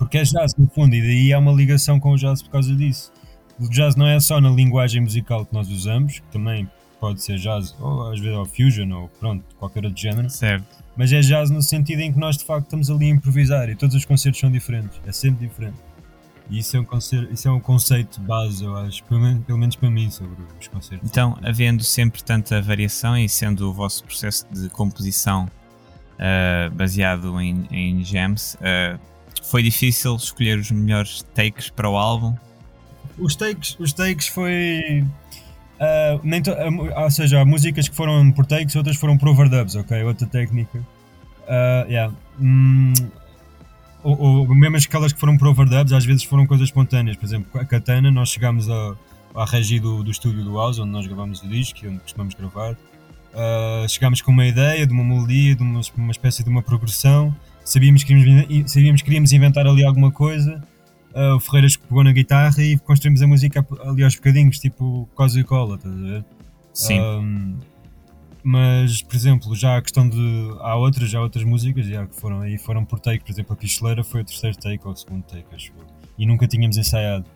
Porque 0.00 0.18
é 0.18 0.24
jazz, 0.24 0.56
no 0.56 0.66
fundo, 0.66 0.96
e 0.96 1.00
daí 1.00 1.32
há 1.32 1.38
uma 1.38 1.52
ligação 1.52 2.00
com 2.00 2.10
o 2.10 2.16
jazz 2.16 2.42
por 2.42 2.50
causa 2.50 2.74
disso. 2.74 3.12
O 3.60 3.68
jazz 3.68 3.94
não 3.94 4.08
é 4.08 4.18
só 4.18 4.40
na 4.40 4.50
linguagem 4.50 5.00
musical 5.00 5.46
que 5.46 5.54
nós 5.54 5.70
usamos, 5.70 6.18
que 6.18 6.26
também 6.32 6.68
pode 6.98 7.22
ser 7.22 7.38
jazz, 7.38 7.76
ou 7.78 8.10
às 8.10 8.18
vezes 8.18 8.36
ou 8.36 8.44
fusion, 8.44 8.90
ou 8.90 9.08
pronto, 9.20 9.44
qualquer 9.58 9.84
outro 9.84 10.00
género. 10.00 10.28
Certo 10.28 10.80
mas 11.00 11.14
é 11.14 11.20
jazz 11.20 11.48
no 11.48 11.62
sentido 11.62 12.00
em 12.00 12.12
que 12.12 12.18
nós 12.18 12.36
de 12.36 12.44
facto 12.44 12.64
estamos 12.64 12.90
ali 12.90 13.06
a 13.06 13.08
improvisar 13.08 13.70
e 13.70 13.74
todos 13.74 13.96
os 13.96 14.04
concertos 14.04 14.38
são 14.38 14.50
diferentes, 14.50 15.00
é 15.06 15.12
sempre 15.12 15.48
diferente. 15.48 15.78
E 16.50 16.58
isso 16.58 16.76
é 16.76 16.80
um 16.80 16.84
conceito, 16.84 17.32
isso 17.32 17.48
é 17.48 17.50
um 17.50 17.58
conceito 17.58 18.20
base, 18.20 18.64
eu 18.64 18.76
acho, 18.76 19.02
pelo 19.04 19.20
menos, 19.20 19.44
pelo 19.44 19.58
menos 19.58 19.76
para 19.76 19.88
mim, 19.88 20.10
sobre 20.10 20.36
os 20.60 20.68
concertos. 20.68 21.08
Então, 21.08 21.38
havendo 21.42 21.82
sempre 21.82 22.22
tanta 22.22 22.60
variação 22.60 23.16
e 23.16 23.30
sendo 23.30 23.70
o 23.70 23.72
vosso 23.72 24.04
processo 24.04 24.46
de 24.52 24.68
composição 24.68 25.48
uh, 26.16 26.70
baseado 26.74 27.40
em, 27.40 27.66
em 27.70 28.04
jams, 28.04 28.56
uh, 28.56 29.00
foi 29.42 29.62
difícil 29.62 30.16
escolher 30.16 30.58
os 30.58 30.70
melhores 30.70 31.24
takes 31.34 31.70
para 31.70 31.88
o 31.88 31.96
álbum? 31.96 32.34
Os 33.18 33.36
takes, 33.36 33.76
os 33.78 33.92
takes 33.92 34.28
foi 34.28 35.04
Uh, 35.80 36.20
nem 36.22 36.42
to, 36.42 36.50
uh, 36.50 37.02
ou 37.04 37.10
seja, 37.10 37.40
há 37.40 37.44
músicas 37.44 37.88
que 37.88 37.96
foram 37.96 38.30
por 38.30 38.44
takes, 38.44 38.76
outras 38.76 38.96
foram 38.96 39.16
por 39.16 39.28
overdubs, 39.28 39.76
ok? 39.76 40.04
Outra 40.04 40.26
técnica. 40.26 40.78
Uh, 40.78 41.88
yeah. 41.88 42.12
Mm, 42.38 42.92
ou, 44.02 44.18
ou, 44.20 44.54
mesmo 44.54 44.76
aquelas 44.76 45.10
que 45.10 45.18
foram 45.18 45.38
por 45.38 45.48
overdubs, 45.48 45.94
às 45.94 46.04
vezes 46.04 46.22
foram 46.22 46.46
coisas 46.46 46.68
espontâneas. 46.68 47.16
Por 47.16 47.24
exemplo, 47.24 47.58
a 47.58 47.64
Katana, 47.64 48.10
nós 48.10 48.28
chegámos 48.28 48.68
a, 48.68 48.94
à 49.34 49.46
regi 49.46 49.80
do, 49.80 50.02
do 50.04 50.10
estúdio 50.10 50.44
do 50.44 50.54
House, 50.54 50.78
onde 50.78 50.90
nós 50.90 51.06
gravamos 51.06 51.42
o 51.42 51.48
disco, 51.48 51.78
onde 51.86 52.00
costumamos 52.00 52.34
gravar. 52.34 52.72
Uh, 52.72 53.88
chegámos 53.88 54.20
com 54.20 54.32
uma 54.32 54.46
ideia 54.46 54.86
de 54.86 54.92
uma 54.92 55.02
melodia, 55.02 55.54
de 55.54 55.62
uma, 55.62 55.80
uma 55.96 56.10
espécie 56.10 56.44
de 56.44 56.50
uma 56.50 56.60
progressão. 56.60 57.34
Sabíamos 57.70 58.02
que, 58.02 58.14
queríamos, 58.14 58.72
sabíamos 58.72 59.00
que 59.00 59.04
queríamos 59.04 59.32
inventar 59.32 59.66
ali 59.66 59.84
alguma 59.84 60.10
coisa 60.10 60.60
uh, 61.14 61.36
o 61.36 61.40
Ferreiras 61.40 61.76
pegou 61.76 62.04
na 62.04 62.12
guitarra 62.12 62.62
e 62.62 62.78
construímos 62.78 63.22
a 63.22 63.26
música 63.26 63.66
ali 63.84 64.04
aos 64.04 64.14
bocadinhos, 64.14 64.58
tipo 64.58 65.08
Cosa 65.14 65.40
e 65.40 65.44
Cola, 65.44 65.76
estás 65.76 65.94
a 65.94 65.98
ver? 65.98 66.24
Sim. 66.72 67.00
Um, 67.00 67.58
mas, 68.42 69.02
por 69.02 69.14
exemplo, 69.14 69.54
já 69.54 69.76
a 69.76 69.82
questão 69.82 70.08
de. 70.08 70.18
Há 70.60 70.74
outras, 70.76 71.10
já 71.10 71.18
há 71.18 71.22
outras 71.22 71.44
músicas 71.44 71.86
já, 71.86 72.06
que 72.06 72.18
foram 72.18 72.40
aí, 72.40 72.56
foram 72.56 72.84
por 72.84 72.98
take, 72.98 73.22
por 73.22 73.30
exemplo, 73.30 73.52
a 73.52 73.56
Picheleira 73.56 74.02
foi 74.02 74.22
o 74.22 74.24
terceiro 74.24 74.56
take 74.56 74.80
ou 74.84 74.92
o 74.92 74.96
segundo 74.96 75.22
take, 75.24 75.44
acho 75.54 75.72
eu. 75.78 75.84
E 76.18 76.26
nunca 76.26 76.46
tínhamos 76.46 76.76
ensaiado. 76.76 77.26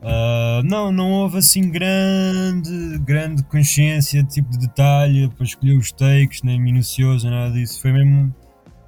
Uh, 0.00 0.62
não, 0.64 0.92
não 0.92 1.10
houve 1.10 1.38
assim 1.38 1.70
grande, 1.70 2.98
grande 3.00 3.42
consciência 3.42 4.22
de 4.22 4.30
tipo 4.30 4.50
de 4.50 4.58
detalhe 4.58 5.28
para 5.28 5.44
escolher 5.44 5.76
os 5.76 5.90
takes, 5.90 6.42
nem 6.42 6.58
minucioso, 6.58 7.28
nada 7.28 7.52
disso. 7.52 7.82
Foi 7.82 7.92
mesmo 7.92 8.34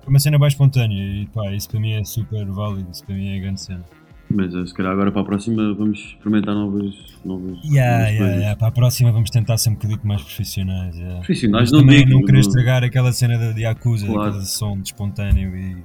foi 0.03 0.11
uma 0.13 0.19
cena 0.19 0.39
bem 0.39 0.49
espontânea 0.49 1.03
e 1.03 1.27
pá, 1.27 1.53
isso 1.53 1.69
para 1.69 1.81
mim 1.81 1.93
é 1.93 2.05
super 2.05 2.45
válido, 2.47 2.91
isso 2.91 3.05
para 3.05 3.15
mim 3.15 3.37
é 3.37 3.41
grande 3.41 3.61
cena. 3.61 3.85
Mas 4.33 4.55
eh, 4.55 4.65
se 4.65 4.73
calhar 4.73 4.93
agora 4.93 5.11
para 5.11 5.23
a 5.23 5.25
próxima 5.25 5.75
vamos 5.75 5.99
experimentar 5.99 6.55
novas, 6.55 6.95
novas, 7.25 7.59
yeah, 7.65 8.05
novas 8.05 8.15
yeah, 8.15 8.37
yeah. 8.37 8.57
Para 8.57 8.69
a 8.69 8.73
próxima 8.73 9.11
vamos 9.11 9.31
tentar 9.31 9.59
ser 9.59 9.71
um 9.71 9.75
bocadinho 9.75 10.01
mais 10.05 10.23
profissionais. 10.23 10.97
Yeah. 10.97 11.17
Profissionais, 11.17 11.71
Mas 11.71 11.73
não 11.73 11.81
também 11.81 12.05
digo, 12.05 12.11
não 12.11 12.25
querer 12.25 12.39
estragar 12.39 12.85
aquela 12.85 13.13
cena 13.13 13.53
de 13.53 13.61
Yakuza, 13.63 14.07
claro. 14.07 14.31
aquele 14.31 14.47
som 14.47 14.77
de 14.77 14.89
espontâneo 14.89 15.57
e 15.57 15.77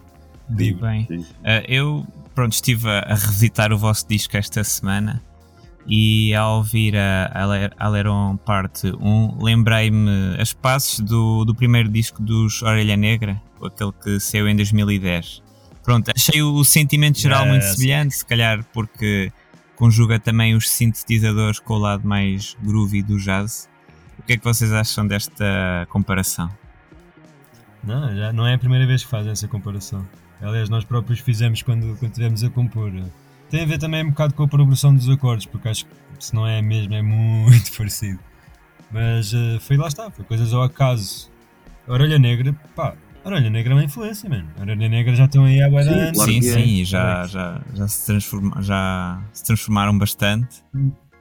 livre. 0.50 0.82
Bem, 0.82 1.08
uh, 1.10 1.26
eu 1.68 2.06
pronto, 2.36 2.54
estive 2.54 2.88
a, 2.88 3.00
a 3.00 3.16
revisitar 3.16 3.74
o 3.74 3.78
vosso 3.78 4.08
disco 4.08 4.38
esta 4.38 4.64
semana 4.64 5.24
e 5.88 6.34
ao 6.34 6.58
ouvir 6.58 6.96
a 6.98 7.32
Aleron 7.78 8.38
Parte 8.38 8.92
1 9.00 9.44
lembrei-me 9.44 10.36
as 10.40 10.52
passos 10.52 11.00
do, 11.00 11.46
do 11.46 11.54
primeiro 11.54 11.90
disco 11.90 12.22
dos 12.22 12.62
Orelha 12.64 12.98
Negra, 12.98 13.42
aquele 13.64 13.92
que 13.92 14.20
saiu 14.20 14.48
em 14.48 14.56
2010 14.56 15.46
Pronto, 15.86 16.12
achei 16.16 16.42
o 16.42 16.64
sentimento 16.64 17.20
geral 17.20 17.46
muito 17.46 17.62
semelhante, 17.62 18.16
se 18.16 18.26
calhar 18.26 18.66
porque 18.74 19.32
conjuga 19.76 20.20
também 20.20 20.56
os 20.56 20.68
sintetizadores 20.68 21.60
com 21.60 21.76
o 21.76 21.78
lado 21.78 22.08
mais 22.08 22.58
groovy 22.64 23.04
do 23.04 23.20
jazz. 23.20 23.70
O 24.18 24.24
que 24.24 24.34
é 24.34 24.38
que 24.38 24.44
vocês 24.44 24.74
acham 24.74 25.06
desta 25.06 25.86
comparação? 25.90 26.50
Não, 27.84 28.16
já 28.16 28.34
não 28.34 28.48
é 28.48 28.56
a 28.56 28.58
primeira 28.58 28.88
vez 28.88 29.04
que 29.04 29.10
fazem 29.12 29.32
essa 29.32 29.48
comparação. 29.48 30.04
Aliás, 30.42 30.70
nós 30.70 30.84
próprios 30.84 31.20
fizemos 31.20 31.62
quando, 31.62 31.96
quando 32.00 32.14
tivemos 32.14 32.44
a 32.44 32.50
compor. 32.50 32.92
Tem 33.52 33.62
a 33.62 33.66
ver 33.68 33.78
também 33.78 34.04
um 34.04 34.10
bocado 34.10 34.34
com 34.34 34.42
a 34.42 34.48
progressão 34.48 34.96
dos 34.96 35.08
acordes, 35.08 35.46
porque 35.46 35.70
acho 35.70 35.86
que 35.86 35.92
se 36.20 36.34
não 36.34 36.48
é 36.48 36.64
mesmo, 36.64 36.96
é 36.96 37.02
muito 37.04 37.72
parecido. 37.78 38.20
Mas 38.90 39.34
uh, 39.34 39.60
foi 39.60 39.78
lá 39.78 39.88
está, 39.88 40.10
foi 40.10 40.26
coisas 40.26 40.52
ao 40.52 40.64
acaso. 40.64 41.30
A 41.88 41.94
Orelha 41.94 42.18
Negra, 42.18 42.56
pá, 42.76 42.96
Orelha 43.26 43.50
Negra 43.50 43.74
é 43.74 43.76
uma 43.76 43.84
influência, 43.84 44.30
mano. 44.30 44.48
Orelha 44.62 44.88
Negra 44.88 45.16
já 45.16 45.26
estão 45.26 45.46
aí 45.46 45.60
há 45.60 45.68
boa 45.68 45.82
anos. 45.82 46.22
Sim, 46.22 46.42
sim, 46.44 46.50
é. 46.50 46.54
sim 46.54 46.86
já, 46.86 47.26
já, 47.26 47.60
já, 47.74 47.88
se 47.88 48.06
transforma, 48.06 48.62
já 48.62 49.20
se 49.34 49.44
transformaram 49.44 49.98
bastante. 49.98 50.64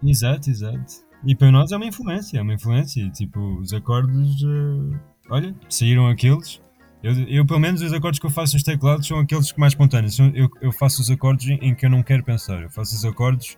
Exato, 0.03 0.51
exato. 0.51 1.03
E 1.27 1.35
para 1.35 1.51
nós 1.51 1.73
é 1.73 1.77
uma 1.77 1.87
influência, 1.87 2.39
é 2.39 2.43
uma 2.43 2.53
influência. 2.53 3.09
Tipo, 3.09 3.41
os 3.59 3.73
acordes, 3.73 4.43
uh, 4.43 5.01
olha, 5.31 5.55
saíram 5.71 6.07
aqueles. 6.07 6.61
Eu, 7.03 7.15
eu, 7.27 7.47
pelo 7.47 7.61
menos, 7.61 7.81
os 7.81 7.93
acordes 7.93 8.21
que 8.21 8.27
eu 8.27 8.31
faço 8.31 8.53
nos 8.53 8.63
teclados 8.63 9.07
são 9.07 9.19
aqueles 9.19 9.51
que 9.51 9.59
mais 9.59 9.73
espontâneos. 9.73 10.19
Eu, 10.19 10.51
eu 10.61 10.73
faço 10.73 11.01
os 11.01 11.11
acordes 11.11 11.57
em 11.63 11.75
que 11.75 11.87
eu 11.87 11.91
não 11.91 12.03
quero 12.03 12.23
pensar. 12.23 12.63
Eu 12.63 12.71
faço 12.71 12.95
os 12.95 13.05
acordes, 13.07 13.57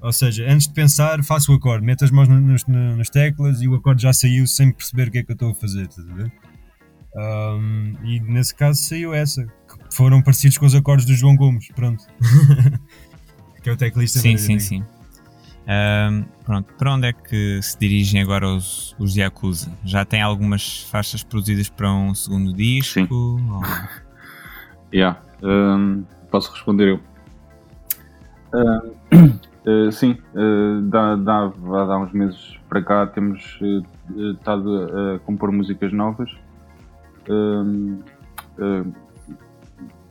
ou 0.00 0.12
seja, 0.12 0.50
antes 0.50 0.66
de 0.66 0.72
pensar, 0.72 1.22
faço 1.22 1.52
o 1.52 1.56
acorde, 1.56 1.84
meto 1.84 2.02
as 2.02 2.10
mãos 2.10 2.28
nos, 2.28 2.64
nos, 2.64 2.96
nas 2.96 3.10
teclas 3.10 3.60
e 3.60 3.68
o 3.68 3.74
acorde 3.74 4.02
já 4.02 4.12
saiu 4.14 4.46
sem 4.46 4.72
perceber 4.72 5.08
o 5.08 5.10
que 5.10 5.18
é 5.18 5.22
que 5.22 5.32
eu 5.32 5.34
estou 5.34 5.50
a 5.50 5.54
fazer, 5.54 5.82
estás 5.82 6.08
a 6.08 6.14
ver? 6.14 6.32
Um, 7.16 7.94
e 8.02 8.18
nesse 8.20 8.54
caso 8.54 8.82
saiu 8.82 9.14
essa, 9.14 9.44
que 9.44 9.94
foram 9.94 10.20
parecidos 10.20 10.58
com 10.58 10.66
os 10.66 10.74
acordes 10.74 11.06
do 11.06 11.14
João 11.14 11.36
Gomes, 11.36 11.68
pronto. 11.74 12.04
que 13.62 13.70
é 13.70 13.72
o 13.72 13.76
teclista 13.76 14.18
Sim, 14.18 14.36
sim, 14.36 14.58
sim. 14.58 14.84
Um, 15.66 16.24
pronto, 16.44 16.74
para 16.74 16.92
onde 16.92 17.08
é 17.08 17.12
que 17.12 17.62
se 17.62 17.78
dirigem 17.78 18.20
agora 18.20 18.46
os, 18.46 18.94
os 18.98 19.16
Yakuza? 19.16 19.72
Já 19.84 20.04
tem 20.04 20.20
algumas 20.20 20.82
faixas 20.82 21.22
produzidas 21.22 21.70
para 21.70 21.90
um 21.90 22.14
segundo 22.14 22.52
disco? 22.52 23.00
Sim. 23.00 23.08
Ou... 23.10 23.38
yeah. 24.92 25.20
Um, 25.42 26.04
posso 26.30 26.52
responder 26.52 26.88
eu. 26.88 27.00
Uh, 28.52 29.86
uh, 29.88 29.92
sim, 29.92 30.18
uh, 30.34 30.82
dá, 30.82 31.16
dá, 31.16 31.48
dá 31.48 31.98
uns 31.98 32.12
meses 32.12 32.58
para 32.68 32.82
cá 32.82 33.06
temos 33.06 33.58
estado 34.32 34.68
a, 34.76 35.14
a 35.14 35.18
compor 35.20 35.52
músicas 35.52 35.92
novas 35.92 36.30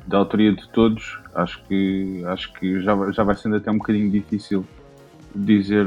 da 0.07 0.17
autoria 0.17 0.53
de 0.53 0.67
todos. 0.69 1.19
Acho 1.33 1.63
que, 1.65 2.23
acho 2.25 2.53
que 2.53 2.81
já, 2.81 3.11
já 3.11 3.23
vai 3.23 3.35
sendo 3.35 3.55
até 3.55 3.71
um 3.71 3.77
bocadinho 3.77 4.09
difícil 4.09 4.65
dizer 5.35 5.85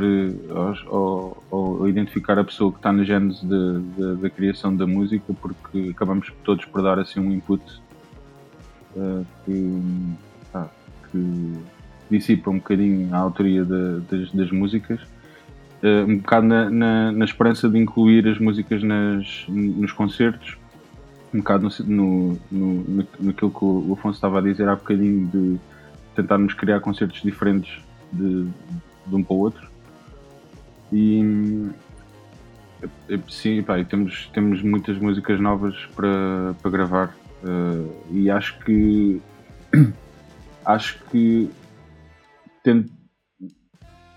ou, 0.88 1.42
ou, 1.50 1.88
identificar 1.88 2.38
a 2.38 2.44
pessoa 2.44 2.72
que 2.72 2.78
está 2.78 2.92
na 2.92 3.04
gênese 3.04 3.46
da 4.20 4.28
criação 4.28 4.74
da 4.74 4.86
música, 4.86 5.32
porque 5.40 5.90
acabamos 5.90 6.32
todos 6.42 6.64
por 6.64 6.82
dar 6.82 6.98
assim 6.98 7.20
um 7.20 7.32
input 7.32 7.62
uh, 8.96 9.24
que, 9.44 9.82
ah, 10.52 10.66
que, 11.10 11.52
dissipa 12.10 12.50
um 12.50 12.56
bocadinho 12.56 13.14
a 13.14 13.18
autoria 13.18 13.64
de, 13.64 14.00
das, 14.10 14.32
das, 14.32 14.50
músicas. 14.50 15.00
Uh, 15.82 16.08
um 16.08 16.16
bocado 16.18 16.46
na, 16.46 16.70
na, 16.70 17.12
na, 17.12 17.24
esperança 17.24 17.68
de 17.68 17.78
incluir 17.78 18.26
as 18.26 18.38
músicas 18.38 18.82
nas, 18.82 19.44
nos 19.48 19.92
concertos, 19.92 20.56
um 21.36 21.38
bocado 21.38 21.68
no, 21.84 22.38
no, 22.50 22.74
no, 22.88 23.06
naquilo 23.20 23.50
que 23.50 23.64
o 23.64 23.92
Afonso 23.92 24.16
estava 24.16 24.38
a 24.38 24.42
dizer 24.42 24.68
há 24.68 24.74
bocadinho 24.74 25.26
de 25.26 25.60
tentarmos 26.14 26.54
criar 26.54 26.80
concertos 26.80 27.20
diferentes 27.22 27.80
de, 28.12 28.46
de 29.06 29.14
um 29.14 29.22
para 29.22 29.34
o 29.34 29.38
outro. 29.38 29.68
E 30.92 31.70
sim, 33.28 33.62
pá, 33.62 33.82
temos, 33.84 34.30
temos 34.32 34.62
muitas 34.62 34.98
músicas 34.98 35.40
novas 35.40 35.76
para, 35.94 36.54
para 36.62 36.70
gravar 36.70 37.16
uh, 37.42 37.94
e 38.10 38.30
acho 38.30 38.58
que 38.60 39.20
acho 40.64 40.98
que 41.10 41.50
tento, 42.62 42.90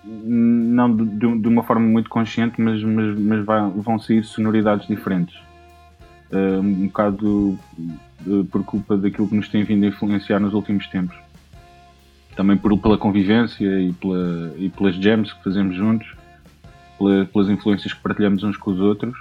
não 0.03 0.95
de, 0.95 1.39
de, 1.39 1.47
uma 1.47 1.63
forma 1.63 1.85
muito 1.85 2.09
consciente, 2.09 2.61
mas, 2.61 2.81
mas, 2.83 3.19
mas 3.19 3.45
vai, 3.45 3.69
vão 3.69 3.99
sair 3.99 4.23
sonoridades 4.23 4.87
diferentes. 4.87 5.48
Uh, 6.31 6.59
um 6.59 6.87
bocado 6.87 7.57
uh, 8.27 8.45
por 8.51 8.63
culpa 8.63 8.95
daquilo 8.95 9.27
que 9.27 9.35
nos 9.35 9.49
tem 9.49 9.63
vindo 9.63 9.83
a 9.83 9.87
influenciar 9.87 10.39
nos 10.39 10.53
últimos 10.53 10.85
tempos 10.87 11.17
também 12.39 12.55
por, 12.55 12.77
pela 12.79 12.97
convivência 12.97 13.67
e, 13.81 13.91
pela, 13.91 14.53
e 14.55 14.69
pelas 14.69 14.95
jams 14.95 15.33
que 15.33 15.43
fazemos 15.43 15.75
juntos, 15.75 16.07
pela, 16.97 17.25
pelas 17.25 17.49
influências 17.49 17.91
que 17.91 18.01
partilhamos 18.01 18.43
uns 18.43 18.55
com 18.55 18.71
os 18.71 18.79
outros, 18.79 19.13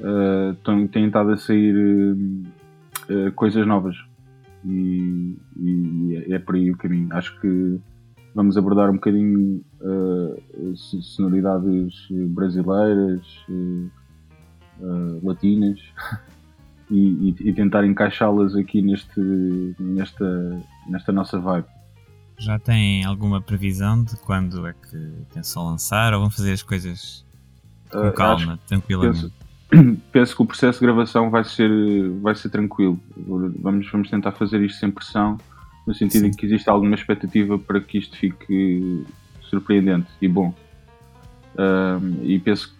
uh, 0.00 0.88
têm 0.88 1.06
estado 1.06 1.30
a 1.30 1.36
sair 1.36 1.72
uh, 1.76 3.32
coisas 3.36 3.64
novas 3.64 3.96
e, 4.64 5.36
e, 5.56 6.26
é 6.28 6.40
por 6.40 6.56
aí 6.56 6.68
o 6.68 6.76
caminho. 6.76 7.06
Acho 7.12 7.40
que 7.40 7.78
vamos 8.34 8.58
abordar 8.58 8.90
um 8.90 8.94
bocadinho 8.94 9.62
uh, 9.80 10.76
sonoridades 10.76 12.08
brasileiras, 12.10 13.24
latinas. 15.22 15.80
E, 16.88 17.34
e, 17.40 17.52
tentar 17.52 17.84
encaixá-las 17.84 18.54
aqui 18.54 18.80
neste, 18.80 19.20
nesta, 19.76 20.62
nesta 20.88 21.10
nossa 21.10 21.36
vibe. 21.36 21.66
Já 22.38 22.58
tem 22.58 23.04
alguma 23.04 23.40
previsão 23.40 24.04
de 24.04 24.16
quando 24.18 24.66
é 24.66 24.72
que 24.72 25.12
pensam 25.34 25.64
lançar 25.64 26.12
ou 26.14 26.20
vão 26.20 26.30
fazer 26.30 26.52
as 26.52 26.62
coisas 26.62 27.24
com 27.90 28.08
uh, 28.08 28.12
calma, 28.12 28.52
acho, 28.52 28.62
tranquilamente? 28.68 29.32
Penso, 29.70 29.96
penso, 30.12 30.36
que 30.36 30.42
o 30.42 30.46
processo 30.46 30.78
de 30.78 30.86
gravação 30.86 31.30
vai 31.30 31.44
ser, 31.44 31.70
vai 32.20 32.34
ser 32.34 32.50
tranquilo. 32.50 33.00
Vamos, 33.16 33.90
vamos 33.90 34.10
tentar 34.10 34.32
fazer 34.32 34.60
isto 34.60 34.78
sem 34.78 34.90
pressão, 34.90 35.38
no 35.86 35.94
sentido 35.94 36.22
Sim. 36.22 36.28
em 36.28 36.30
que 36.32 36.44
existe 36.44 36.68
alguma 36.68 36.94
expectativa 36.94 37.58
para 37.58 37.80
que 37.80 37.98
isto 37.98 38.16
fique 38.16 39.04
surpreendente 39.40 40.08
e 40.20 40.28
bom. 40.28 40.54
Uh, 41.54 42.22
e 42.22 42.38
penso, 42.38 42.75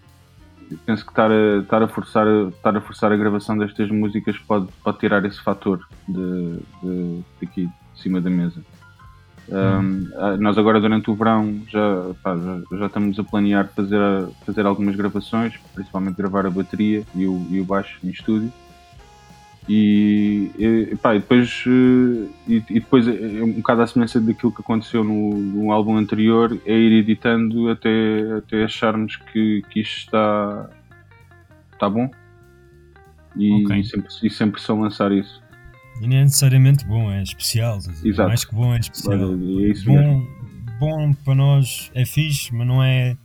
penso 0.84 1.04
que 1.04 1.10
estar 1.10 1.30
a, 1.30 1.58
estar, 1.58 1.82
a 1.82 1.88
forçar, 1.88 2.26
estar 2.48 2.76
a 2.76 2.80
forçar 2.80 3.12
a 3.12 3.16
gravação 3.16 3.56
destas 3.56 3.90
músicas 3.90 4.36
pode, 4.38 4.68
pode 4.82 4.98
tirar 4.98 5.24
esse 5.24 5.40
fator 5.42 5.86
de, 6.08 6.58
de, 6.82 7.24
de 7.40 7.46
aqui 7.46 7.66
de 7.66 8.00
cima 8.00 8.20
da 8.20 8.30
mesa. 8.30 8.60
Um, 9.48 10.10
ah, 10.16 10.36
nós 10.36 10.58
agora 10.58 10.80
durante 10.80 11.08
o 11.08 11.14
verão 11.14 11.62
já, 11.68 12.14
pá, 12.22 12.36
já, 12.36 12.78
já, 12.78 12.86
estamos 12.86 13.16
a 13.18 13.22
planear 13.22 13.68
fazer, 13.68 14.00
fazer 14.44 14.66
algumas 14.66 14.96
gravações, 14.96 15.54
principalmente 15.72 16.16
gravar 16.16 16.46
a 16.46 16.50
bateria 16.50 17.04
e 17.14 17.26
o, 17.26 17.46
e 17.48 17.60
o 17.60 17.64
baixo 17.64 17.98
em 18.02 18.10
estúdio. 18.10 18.52
E, 19.68 20.50
e, 20.58 20.96
pá, 20.96 21.16
e 21.16 21.18
depois, 21.18 21.64
eh, 21.66 22.28
e, 22.46 22.56
e, 22.70 22.80
depois 22.80 23.08
é 23.08 23.42
um 23.42 23.52
bocado 23.54 23.82
à 23.82 23.86
semelhança 23.86 24.20
daquilo 24.20 24.52
que 24.52 24.60
aconteceu 24.60 25.02
no, 25.02 25.36
no 25.36 25.72
álbum 25.72 25.96
anterior, 25.96 26.56
é 26.64 26.72
ir 26.72 26.92
editando 26.92 27.68
até, 27.68 28.36
até 28.38 28.62
acharmos 28.62 29.16
que, 29.16 29.62
que 29.68 29.80
isto 29.80 30.06
está, 30.06 30.70
está 31.72 31.90
bom 31.90 32.08
e, 33.34 33.64
okay. 33.64 33.84
sempre, 33.84 34.08
e 34.22 34.30
sempre 34.30 34.60
só 34.60 34.74
lançar 34.74 35.10
isso. 35.10 35.42
E 36.00 36.06
não 36.06 36.16
é 36.16 36.22
necessariamente 36.22 36.84
bom, 36.84 37.10
é 37.10 37.22
especial. 37.22 37.78
Exato. 38.04 38.28
Mais 38.28 38.44
que 38.44 38.54
bom 38.54 38.74
é 38.74 38.78
especial. 38.78 39.14
É 39.14 39.74
bom, 39.84 40.26
bom 40.78 41.12
para 41.24 41.34
nós 41.34 41.90
é 41.94 42.04
fixe, 42.04 42.54
mas 42.54 42.66
não 42.66 42.82
é. 42.82 43.16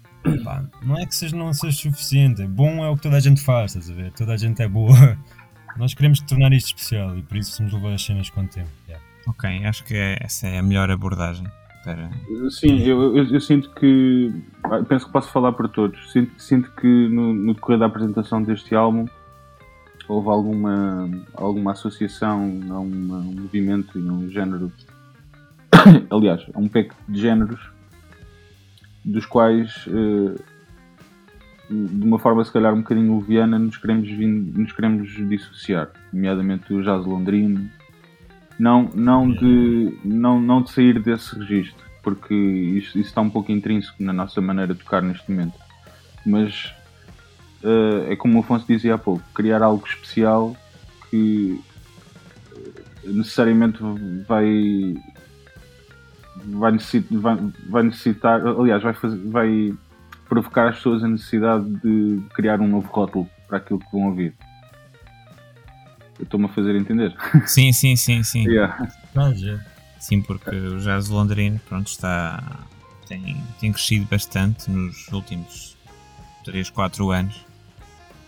Pá, 0.43 0.63
não 0.83 0.97
é 0.97 1.05
que 1.05 1.15
seja, 1.15 1.35
não 1.35 1.51
seja 1.53 1.77
suficiente. 1.77 2.45
Bom 2.47 2.83
é 2.83 2.89
o 2.89 2.95
que 2.95 3.03
toda 3.03 3.17
a 3.17 3.19
gente 3.19 3.41
faz, 3.41 3.75
estás 3.75 3.89
a 3.89 3.93
ver? 3.93 4.11
Toda 4.13 4.33
a 4.33 4.37
gente 4.37 4.61
é 4.61 4.67
boa. 4.67 5.17
Nós 5.77 5.93
queremos 5.93 6.19
tornar 6.21 6.51
isto 6.53 6.67
especial 6.67 7.17
e 7.17 7.21
por 7.21 7.37
isso 7.37 7.51
somos 7.51 7.73
levar 7.73 7.93
as 7.93 8.03
cenas 8.03 8.29
com 8.29 8.41
o 8.41 8.47
tempo. 8.47 8.69
Yeah. 8.87 9.05
Ok, 9.27 9.65
acho 9.65 9.83
que 9.83 9.95
é, 9.95 10.17
essa 10.21 10.47
é 10.47 10.57
a 10.57 10.63
melhor 10.63 10.89
abordagem. 10.89 11.45
Para... 11.83 12.11
Sim, 12.51 12.79
eu, 12.83 13.17
eu, 13.17 13.25
eu, 13.25 13.41
sinto 13.41 13.71
que. 13.71 14.31
Penso 14.87 15.07
que 15.07 15.11
posso 15.11 15.31
falar 15.31 15.53
para 15.53 15.67
todos. 15.67 16.11
Sinto, 16.11 16.39
sinto 16.41 16.71
que 16.73 16.87
no, 17.09 17.33
no 17.33 17.53
decorrer 17.53 17.79
da 17.79 17.87
apresentação 17.87 18.43
deste 18.43 18.75
álbum 18.75 19.05
houve 20.07 20.29
alguma, 20.29 21.09
alguma 21.33 21.71
associação 21.71 22.59
a, 22.69 22.79
uma, 22.79 23.17
um 23.17 23.33
movimento 23.41 23.97
e 23.97 24.07
a 24.07 24.11
um 24.11 24.29
género, 24.29 24.71
aliás, 26.11 26.45
a 26.53 26.59
um 26.59 26.67
pack 26.67 26.93
de 27.07 27.19
géneros 27.21 27.71
dos 29.03 29.25
quais, 29.25 29.87
uh, 29.87 30.39
de 31.71 32.05
uma 32.05 32.19
forma 32.19 32.43
se 32.43 32.51
calhar 32.51 32.73
um 32.73 32.81
bocadinho 32.81 33.17
leviana, 33.19 33.57
nos 33.57 33.77
queremos, 33.77 34.09
nos 34.09 34.71
queremos 34.73 35.09
dissociar, 35.27 35.89
nomeadamente 36.11 36.73
o 36.73 36.83
jazz 36.83 37.05
londrino, 37.05 37.69
não, 38.59 38.89
não, 38.93 39.31
de, 39.31 39.97
não, 40.03 40.39
não 40.39 40.61
de 40.61 40.71
sair 40.71 41.01
desse 41.01 41.37
registro, 41.39 41.83
porque 42.03 42.33
isso, 42.33 42.99
isso 42.99 43.09
está 43.09 43.21
um 43.21 43.29
pouco 43.29 43.51
intrínseco 43.51 44.03
na 44.03 44.11
nossa 44.11 44.41
maneira 44.41 44.73
de 44.73 44.79
tocar 44.79 45.01
neste 45.01 45.31
momento, 45.31 45.57
mas 46.25 46.73
uh, 47.63 48.11
é 48.11 48.15
como 48.15 48.37
o 48.37 48.41
Afonso 48.41 48.67
dizia 48.67 48.95
há 48.95 48.97
pouco, 48.97 49.23
criar 49.33 49.63
algo 49.63 49.85
especial 49.87 50.55
que 51.09 51.59
eh, 52.53 53.07
necessariamente 53.07 53.79
vai 54.27 54.95
vai 56.45 56.71
necessitar, 56.71 57.19
vai, 57.19 57.37
vai 57.69 57.83
necessitar 57.83 58.47
aliás, 58.47 58.81
vai, 58.81 58.93
fazer, 58.93 59.17
vai 59.27 59.73
provocar 60.31 60.69
as 60.69 60.77
pessoas 60.77 61.03
a 61.03 61.09
necessidade 61.09 61.65
de 61.83 62.21
criar 62.33 62.61
um 62.61 62.67
novo 62.67 62.87
rótulo 62.89 63.29
para 63.49 63.57
aquilo 63.57 63.79
que 63.79 63.91
vão 63.91 64.07
ouvir. 64.07 64.33
Eu 66.17 66.23
estou-me 66.23 66.45
a 66.45 66.47
fazer 66.47 66.73
entender. 66.73 67.13
Sim, 67.45 67.73
sim, 67.73 67.97
sim, 67.97 68.23
sim. 68.23 68.47
Yeah. 68.47 68.89
Sim, 69.99 70.21
porque 70.21 70.55
o 70.55 70.79
jazz 70.79 71.09
londrino 71.09 71.59
pronto, 71.67 71.87
está, 71.87 72.41
tem, 73.09 73.43
tem 73.59 73.73
crescido 73.73 74.07
bastante 74.09 74.71
nos 74.71 75.05
últimos 75.09 75.75
3, 76.45 76.69
4 76.69 77.11
anos 77.11 77.45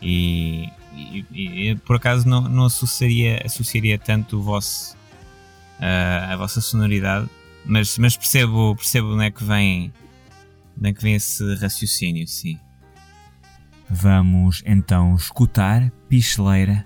e, 0.02 0.70
e, 0.94 1.26
e, 1.70 1.76
por 1.78 1.96
acaso 1.96 2.28
não, 2.28 2.42
não 2.42 2.66
associaria, 2.66 3.42
associaria 3.46 3.98
tanto 3.98 4.40
o 4.40 4.44
vosso, 4.44 4.94
uh, 5.80 6.34
a 6.34 6.36
vossa 6.36 6.60
sonoridade, 6.60 7.30
mas, 7.66 7.98
mas 7.98 8.18
percebo, 8.18 8.76
percebo 8.76 9.14
onde 9.14 9.24
é 9.24 9.32
que 9.32 9.44
vem, 9.44 9.94
onde 10.78 10.90
é 10.90 10.94
que 10.94 11.02
vem 11.02 11.16
esse 11.16 11.56
raciocínio, 11.56 12.28
sim. 12.28 12.60
Vamos 13.90 14.64
então 14.66 15.16
escutar 15.16 15.92
Picheleira, 16.10 16.86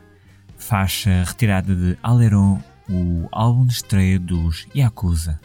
faixa 0.57 1.23
retirada 1.23 1.75
de 1.75 1.97
Aleron, 2.03 2.61
o 2.89 3.27
álbum 3.31 3.65
de 3.65 3.73
estreia 3.73 4.19
dos 4.19 4.67
Yakuza. 4.75 5.39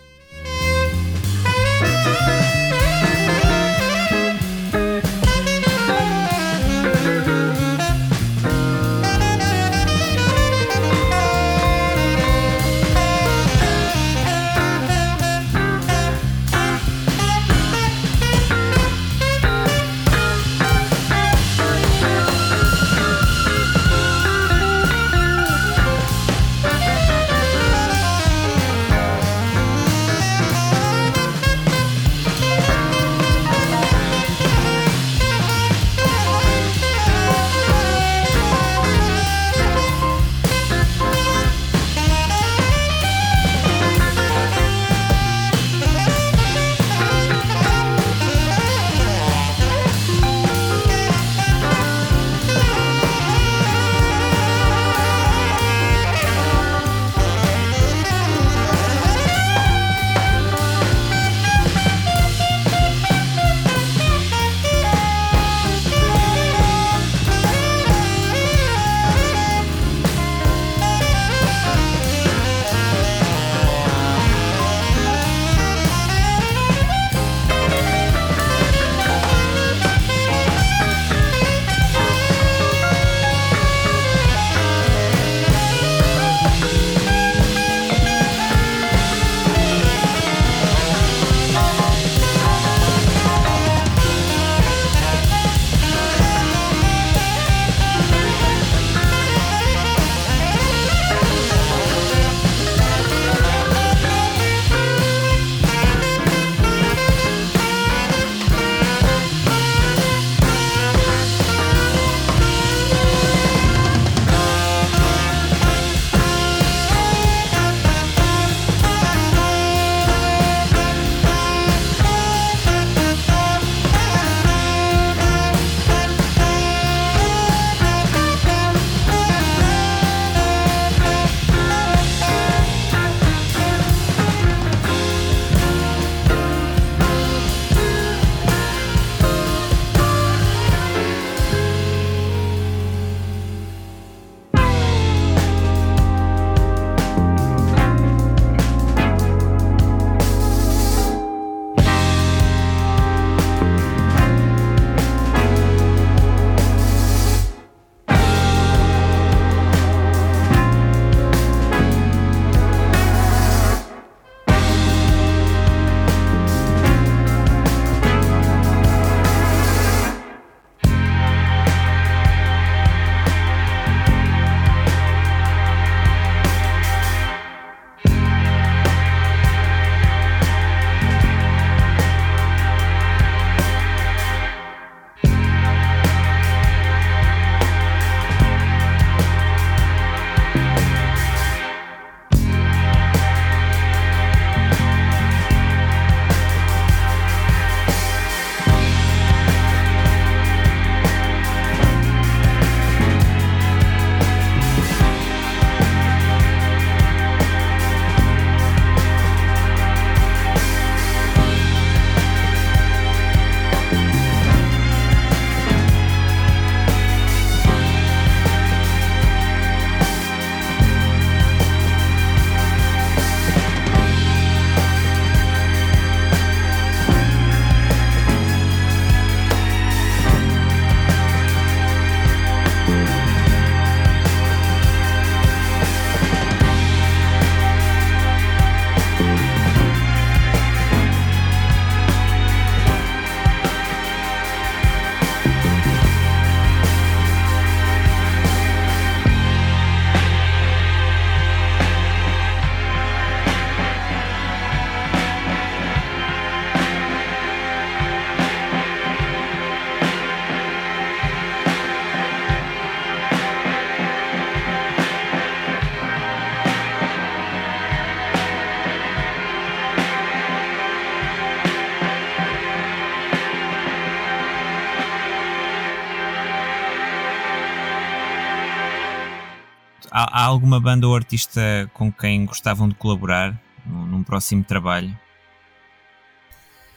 Alguma 280.53 280.81
banda 280.81 281.07
ou 281.07 281.15
artista 281.17 281.61
com 281.93 282.13
quem 282.13 282.47
gostavam 282.47 282.89
de 282.89 282.95
colaborar 282.95 283.61
num, 283.85 284.07
num 284.07 284.23
próximo 284.23 284.63
trabalho? 284.63 285.17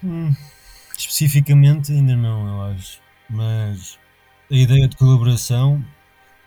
Hum, 0.04 0.34
especificamente 0.98 1.92
ainda 1.92 2.16
não, 2.16 2.48
eu 2.48 2.62
acho. 2.74 3.00
Mas 3.30 3.98
a 4.52 4.56
ideia 4.56 4.88
de 4.88 4.96
colaboração 4.96 5.84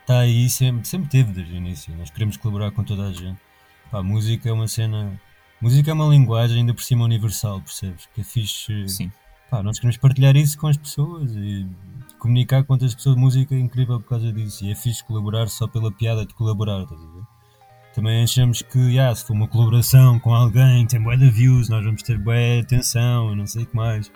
está 0.01 0.19
aí 0.19 0.49
sempre, 0.49 0.87
sempre 0.87 1.09
teve 1.09 1.33
desde 1.33 1.53
o 1.53 1.57
início. 1.57 1.95
Nós 1.95 2.09
queremos 2.09 2.37
colaborar 2.37 2.71
com 2.71 2.83
toda 2.83 3.03
a 3.03 3.11
gente. 3.11 3.39
Pá, 3.91 3.99
a 3.99 4.03
música 4.03 4.49
é 4.49 4.51
uma 4.51 4.67
cena. 4.67 5.19
Música 5.61 5.91
é 5.91 5.93
uma 5.93 6.07
linguagem 6.07 6.59
ainda 6.59 6.73
por 6.73 6.83
cima 6.83 7.03
universal, 7.03 7.61
percebes? 7.61 8.07
Que 8.13 8.21
é 8.21 8.23
fixe. 8.23 8.87
Sim. 8.87 9.11
Pá, 9.49 9.61
nós 9.61 9.77
queremos 9.77 9.97
partilhar 9.97 10.35
isso 10.35 10.57
com 10.57 10.67
as 10.67 10.77
pessoas 10.77 11.31
e 11.35 11.67
comunicar 12.19 12.63
com 12.63 12.73
outras 12.73 12.93
pessoas 12.93 13.15
música 13.15 13.55
é 13.55 13.59
incrível 13.59 13.99
por 13.99 14.09
causa 14.09 14.31
disso. 14.31 14.63
E 14.65 14.71
é 14.71 14.75
fixe 14.75 15.03
colaborar 15.03 15.47
só 15.47 15.67
pela 15.67 15.91
piada 15.91 16.25
de 16.25 16.33
colaborar, 16.33 16.83
estás 16.83 17.01
a 17.01 17.05
ver? 17.05 17.23
Também 17.95 18.23
achamos 18.23 18.61
que, 18.61 18.77
yeah, 18.77 19.13
se 19.15 19.25
for 19.25 19.33
uma 19.33 19.47
colaboração 19.47 20.19
com 20.19 20.33
alguém 20.33 20.85
que 20.85 20.91
tem 20.91 21.01
bué 21.01 21.17
de 21.17 21.29
views, 21.29 21.69
nós 21.69 21.83
vamos 21.83 22.03
ter 22.03 22.17
bué 22.19 22.59
atenção 22.59 23.33
e 23.33 23.35
não 23.35 23.47
sei 23.47 23.63
o 23.63 23.65
que 23.65 23.75
mais. 23.75 24.11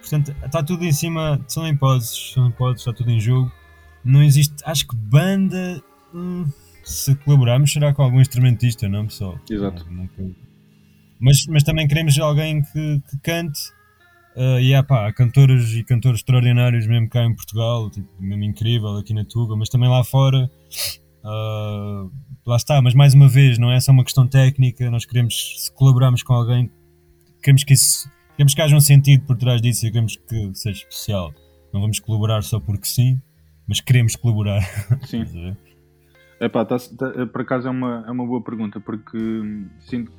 Portanto, 0.00 0.34
está 0.44 0.62
tudo 0.62 0.84
em 0.84 0.92
cima, 0.92 1.40
são 1.48 1.66
hipóteses, 1.66 2.32
são 2.34 2.48
hipóteses, 2.48 2.82
está 2.82 2.92
tudo 2.92 3.10
em 3.10 3.18
jogo. 3.18 3.50
Não 4.04 4.22
existe, 4.22 4.54
acho 4.64 4.86
que 4.86 4.94
banda, 4.94 5.82
hum, 6.14 6.44
se 6.84 7.14
colaborarmos 7.16 7.72
será 7.72 7.92
com 7.92 8.02
algum 8.02 8.20
instrumentista, 8.20 8.88
não 8.88 9.06
pessoal? 9.06 9.40
Exato. 9.50 9.84
Não, 9.90 10.02
nunca- 10.02 10.22
Mas, 11.18 11.46
mas 11.48 11.62
também 11.64 11.88
queremos 11.88 12.16
alguém 12.18 12.62
que, 12.62 13.02
que 13.10 13.18
cante. 13.22 13.58
Uh, 14.36 14.60
e 14.60 14.74
há, 14.74 14.82
pá, 14.82 15.08
há 15.08 15.12
cantores 15.14 15.72
e 15.72 15.82
cantores 15.82 16.20
extraordinários 16.20 16.86
mesmo 16.86 17.08
cá 17.08 17.24
em 17.24 17.34
Portugal, 17.34 17.88
tipo, 17.88 18.06
mesmo 18.20 18.44
incrível 18.44 18.98
aqui 18.98 19.14
na 19.14 19.24
Tuga, 19.24 19.56
mas 19.56 19.70
também 19.70 19.88
lá 19.88 20.04
fora. 20.04 20.50
Uh, 21.24 22.10
lá 22.46 22.56
está, 22.56 22.82
mas 22.82 22.92
mais 22.94 23.14
uma 23.14 23.28
vez, 23.28 23.56
não 23.58 23.72
é 23.72 23.80
só 23.80 23.92
uma 23.92 24.04
questão 24.04 24.26
técnica, 24.26 24.90
nós 24.90 25.06
queremos, 25.06 25.64
se 25.64 25.72
colaborarmos 25.72 26.22
com 26.22 26.34
alguém, 26.34 26.70
queremos 27.42 27.64
que 27.64 27.72
isso, 27.72 28.10
queremos 28.36 28.54
que 28.54 28.60
haja 28.60 28.76
um 28.76 28.80
sentido 28.80 29.24
por 29.24 29.36
trás 29.36 29.62
disso 29.62 29.86
e 29.86 29.90
queremos 29.90 30.16
que 30.16 30.50
seja 30.54 30.80
especial. 30.80 31.32
Não 31.72 31.80
vamos 31.80 31.98
colaborar 31.98 32.42
só 32.42 32.60
porque 32.60 32.86
sim, 32.86 33.20
mas 33.66 33.80
queremos 33.80 34.16
colaborar. 34.16 34.60
Sim. 35.06 35.24
Epá, 36.38 36.62
tá, 36.66 36.76
tá- 36.78 37.26
por 37.32 37.40
acaso 37.40 37.68
é 37.68 37.70
uma, 37.70 38.04
é 38.06 38.10
uma 38.10 38.26
boa 38.26 38.42
pergunta, 38.42 38.78
porque 38.78 39.16
hum, 39.16 39.66
sinto 39.80 40.12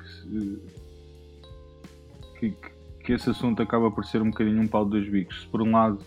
que, 2.40 2.50
que- 2.50 2.77
que 3.08 3.14
esse 3.14 3.30
assunto 3.30 3.62
acaba 3.62 3.90
por 3.90 4.04
ser 4.04 4.20
um 4.20 4.28
bocadinho 4.28 4.60
um 4.60 4.68
pau 4.68 4.84
de 4.84 4.90
dois 4.90 5.08
bicos. 5.08 5.40
Se 5.40 5.46
por 5.46 5.62
um 5.62 5.72
lado 5.72 5.98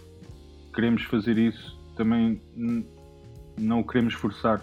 queremos 0.72 1.02
fazer 1.06 1.36
isso, 1.36 1.76
também 1.96 2.40
não 3.60 3.80
o 3.80 3.84
queremos 3.84 4.14
forçar, 4.14 4.62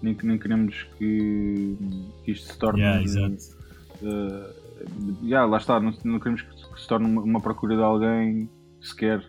nem, 0.00 0.16
nem 0.22 0.38
queremos 0.38 0.84
que, 0.96 1.76
que 2.22 2.30
isto 2.30 2.52
se 2.52 2.56
torne. 2.56 2.82
Yeah, 2.82 3.02
exato. 3.02 3.36
eh, 4.00 4.54
yeah, 5.24 5.44
lá 5.44 5.56
está, 5.56 5.80
não, 5.80 5.92
não 6.04 6.20
queremos 6.20 6.42
que, 6.42 6.72
que 6.72 6.80
se 6.80 6.86
torne 6.86 7.04
uma, 7.04 7.20
uma 7.20 7.40
procura 7.40 7.74
de 7.74 7.82
alguém 7.82 8.48
sequer. 8.80 9.20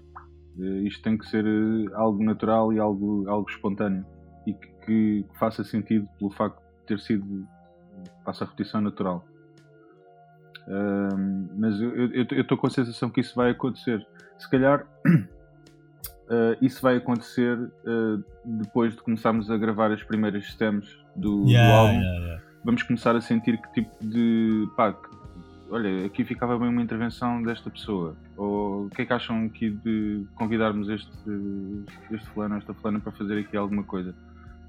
Eh, 0.60 0.84
isto 0.84 1.02
tem 1.02 1.18
que 1.18 1.28
ser 1.28 1.44
eh, 1.48 1.92
algo 1.96 2.24
natural 2.24 2.72
e 2.72 2.78
algo, 2.78 3.28
algo 3.28 3.50
espontâneo 3.50 4.06
e 4.46 4.54
que, 4.54 4.68
que 4.86 5.26
faça 5.40 5.64
sentido 5.64 6.08
pelo 6.20 6.30
facto 6.30 6.60
de 6.60 6.86
ter 6.86 7.00
sido, 7.00 7.48
passa 8.24 8.44
a 8.44 8.48
repetição 8.48 8.80
natural. 8.80 9.26
Mas 11.58 11.80
eu 11.82 12.42
estou 12.42 12.58
com 12.58 12.68
a 12.68 12.70
sensação 12.70 13.10
que 13.10 13.22
isso 13.22 13.36
vai 13.36 13.52
acontecer. 13.52 14.06
Se 14.38 14.50
calhar 14.50 14.86
eh, 16.30 16.58
isso 16.62 16.82
vai 16.82 16.98
acontecer 16.98 17.58
eh, 17.86 18.24
depois 18.46 18.96
de 18.96 19.02
começarmos 19.02 19.50
a 19.52 19.58
gravar 19.58 19.92
as 19.92 20.02
primeiras 20.04 20.46
stems 20.48 20.98
do, 21.16 21.44
do 21.46 21.50
Yeah, 21.50 21.74
álbum 21.78 22.00
yeah, 22.02 22.20
yeah. 22.26 22.44
vamos 22.64 22.84
começar 22.84 23.16
a 23.16 23.22
sentir 23.22 23.58
que 23.62 23.72
tipo 23.74 23.92
de 24.02 24.68
pá, 24.76 24.94
que- 24.94 25.10
olha, 25.70 26.06
aqui 26.06 26.24
ficava 26.24 26.58
bem 26.58 26.70
uma 26.70 26.82
intervenção 26.82 27.42
desta 27.44 27.70
pessoa. 27.70 28.16
Ou 28.38 28.86
o 28.86 28.90
que 28.90 29.02
é 29.04 29.06
que 29.06 29.14
acham 29.14 29.46
aqui 29.46 29.70
de 29.70 30.26
convidarmos 30.36 30.90
este, 30.90 31.12
este 32.12 32.28
fulano, 32.30 32.56
esta 32.58 32.74
fulana 32.74 33.00
para 33.00 33.12
fazer 33.12 33.40
aqui 33.40 33.56
alguma 33.58 33.84
coisa? 33.84 34.16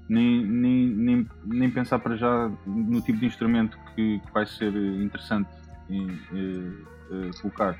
Nem, 0.07 0.45
nem, 0.45 0.87
nem, 0.87 1.27
nem 1.45 1.71
pensar 1.71 1.97
para 1.99 2.15
já 2.15 2.51
no 2.65 3.01
tipo 3.01 3.17
de 3.19 3.25
instrumento 3.25 3.75
que, 3.95 4.19
que 4.19 4.31
vai 4.33 4.45
ser 4.45 4.71
interessante 5.01 5.49
em, 5.89 6.11
colocar. 7.41 7.75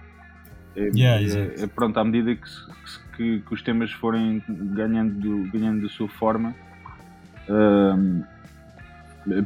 É, 0.76 0.90
Yeah, 0.94 1.22
é- 1.22 1.24
exato. 1.24 1.64
é 1.64 1.68
pronto, 1.68 1.98
à 2.00 2.04
medida 2.04 2.36
que, 2.36 2.42
que, 3.16 3.40
que 3.40 3.54
os 3.54 3.62
temas 3.62 3.92
forem 3.94 4.44
ganhando, 4.48 5.50
ganhando 5.52 5.86
a 5.86 5.90
sua 5.90 6.08
forma, 6.10 6.54
ahm, 7.50 8.22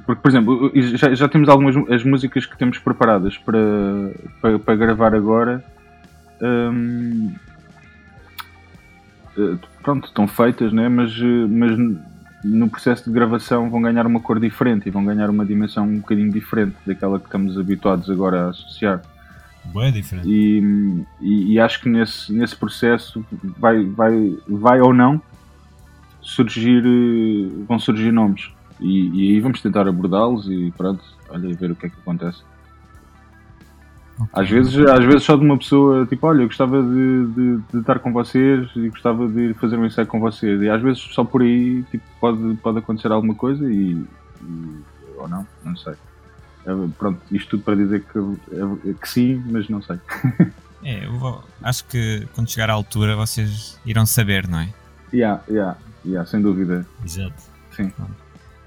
porque, 0.05 0.21
por 0.21 0.29
exemplo, 0.29 0.71
já, 0.75 1.13
já 1.13 1.27
temos 1.29 1.47
algumas 1.47 1.75
as 1.89 2.03
músicas 2.03 2.45
que 2.45 2.57
temos 2.57 2.77
preparadas 2.79 3.37
para, 3.37 3.59
para, 4.41 4.59
para 4.59 4.75
gravar 4.75 5.15
agora. 5.15 5.63
hum, 6.41 7.33
eh, 9.37 9.57
pronto, 9.81 10.07
estão 10.07 10.27
feitas, 10.27 10.73
né? 10.73 10.89
mas, 10.89 11.11
eh, 11.11 11.47
mas 11.47 11.77
no 12.43 12.69
processo 12.69 13.05
de 13.05 13.11
gravação 13.11 13.69
vão 13.69 13.81
ganhar 13.81 14.05
uma 14.05 14.19
cor 14.19 14.39
diferente 14.39 14.87
e 14.87 14.91
vão 14.91 15.03
ganhar 15.03 15.29
uma 15.29 15.45
dimensão 15.45 15.85
um 15.85 15.99
bocadinho 15.99 16.31
diferente 16.31 16.75
daquela 16.85 17.19
que 17.19 17.25
estamos 17.25 17.57
habituados 17.57 18.09
agora 18.09 18.45
a 18.45 18.49
associar. 18.49 19.01
Bué 19.65 19.91
diferente. 19.91 20.27
E, 20.27 21.05
e, 21.21 21.53
e 21.53 21.59
acho 21.59 21.81
que 21.81 21.89
nesse, 21.89 22.31
nesse 22.31 22.55
processo 22.55 23.25
vai, 23.57 23.83
vai, 23.85 24.37
vai 24.47 24.81
ou 24.81 24.93
não 24.93 25.21
surgir, 26.21 26.83
eh, 26.85 27.63
vão 27.67 27.79
surgir 27.79 28.11
nomes. 28.11 28.49
E, 28.79 29.09
e 29.09 29.33
aí 29.33 29.39
vamos 29.39 29.61
tentar 29.61 29.87
abordá-los 29.87 30.47
e 30.49 30.71
pronto, 30.77 31.03
olha, 31.29 31.47
e 31.47 31.53
ver 31.53 31.71
o 31.71 31.75
que 31.75 31.87
é 31.87 31.89
que 31.89 31.99
acontece. 31.99 32.41
Às 34.33 34.49
vezes, 34.49 34.75
às 34.77 35.05
vezes 35.05 35.23
só 35.23 35.35
de 35.35 35.43
uma 35.45 35.57
pessoa, 35.57 36.05
tipo, 36.05 36.27
olha, 36.27 36.41
eu 36.41 36.47
gostava 36.47 36.81
de, 36.81 37.25
de, 37.27 37.57
de 37.71 37.79
estar 37.79 37.99
com 37.99 38.11
vocês 38.11 38.69
e 38.75 38.89
gostava 38.89 39.27
de 39.27 39.39
ir 39.49 39.53
fazer 39.55 39.77
um 39.77 39.85
ensaio 39.85 40.07
com 40.07 40.19
vocês. 40.19 40.61
E 40.61 40.69
às 40.69 40.81
vezes 40.81 40.99
só 41.13 41.23
por 41.23 41.41
aí 41.41 41.83
tipo, 41.91 42.03
pode, 42.19 42.55
pode 42.61 42.79
acontecer 42.79 43.11
alguma 43.11 43.35
coisa 43.35 43.71
e, 43.71 43.91
e- 44.41 44.79
ou 45.17 45.27
não, 45.27 45.45
não 45.63 45.75
sei. 45.75 45.93
É, 46.65 46.71
pronto, 46.97 47.19
isto 47.31 47.51
tudo 47.51 47.63
para 47.63 47.75
dizer 47.75 48.03
que, 48.03 48.19
é- 48.19 48.93
que 48.93 49.09
sim, 49.09 49.43
mas 49.49 49.67
não 49.69 49.81
sei. 49.81 49.97
É, 50.81 51.05
eu 51.05 51.11
vou- 51.19 51.43
acho 51.61 51.83
que 51.87 52.25
quando 52.33 52.49
chegar 52.49 52.69
à 52.69 52.73
altura 52.73 53.13
vocês 53.13 53.77
irão 53.85 54.05
saber, 54.05 54.47
não 54.47 54.59
é? 54.59 54.69
Yeah, 55.13 55.43
yeah, 55.49 55.77
yeah, 56.05 56.25
sem 56.25 56.41
dúvida. 56.41 56.87
Exato. 57.03 57.33
Sim. 57.75 57.91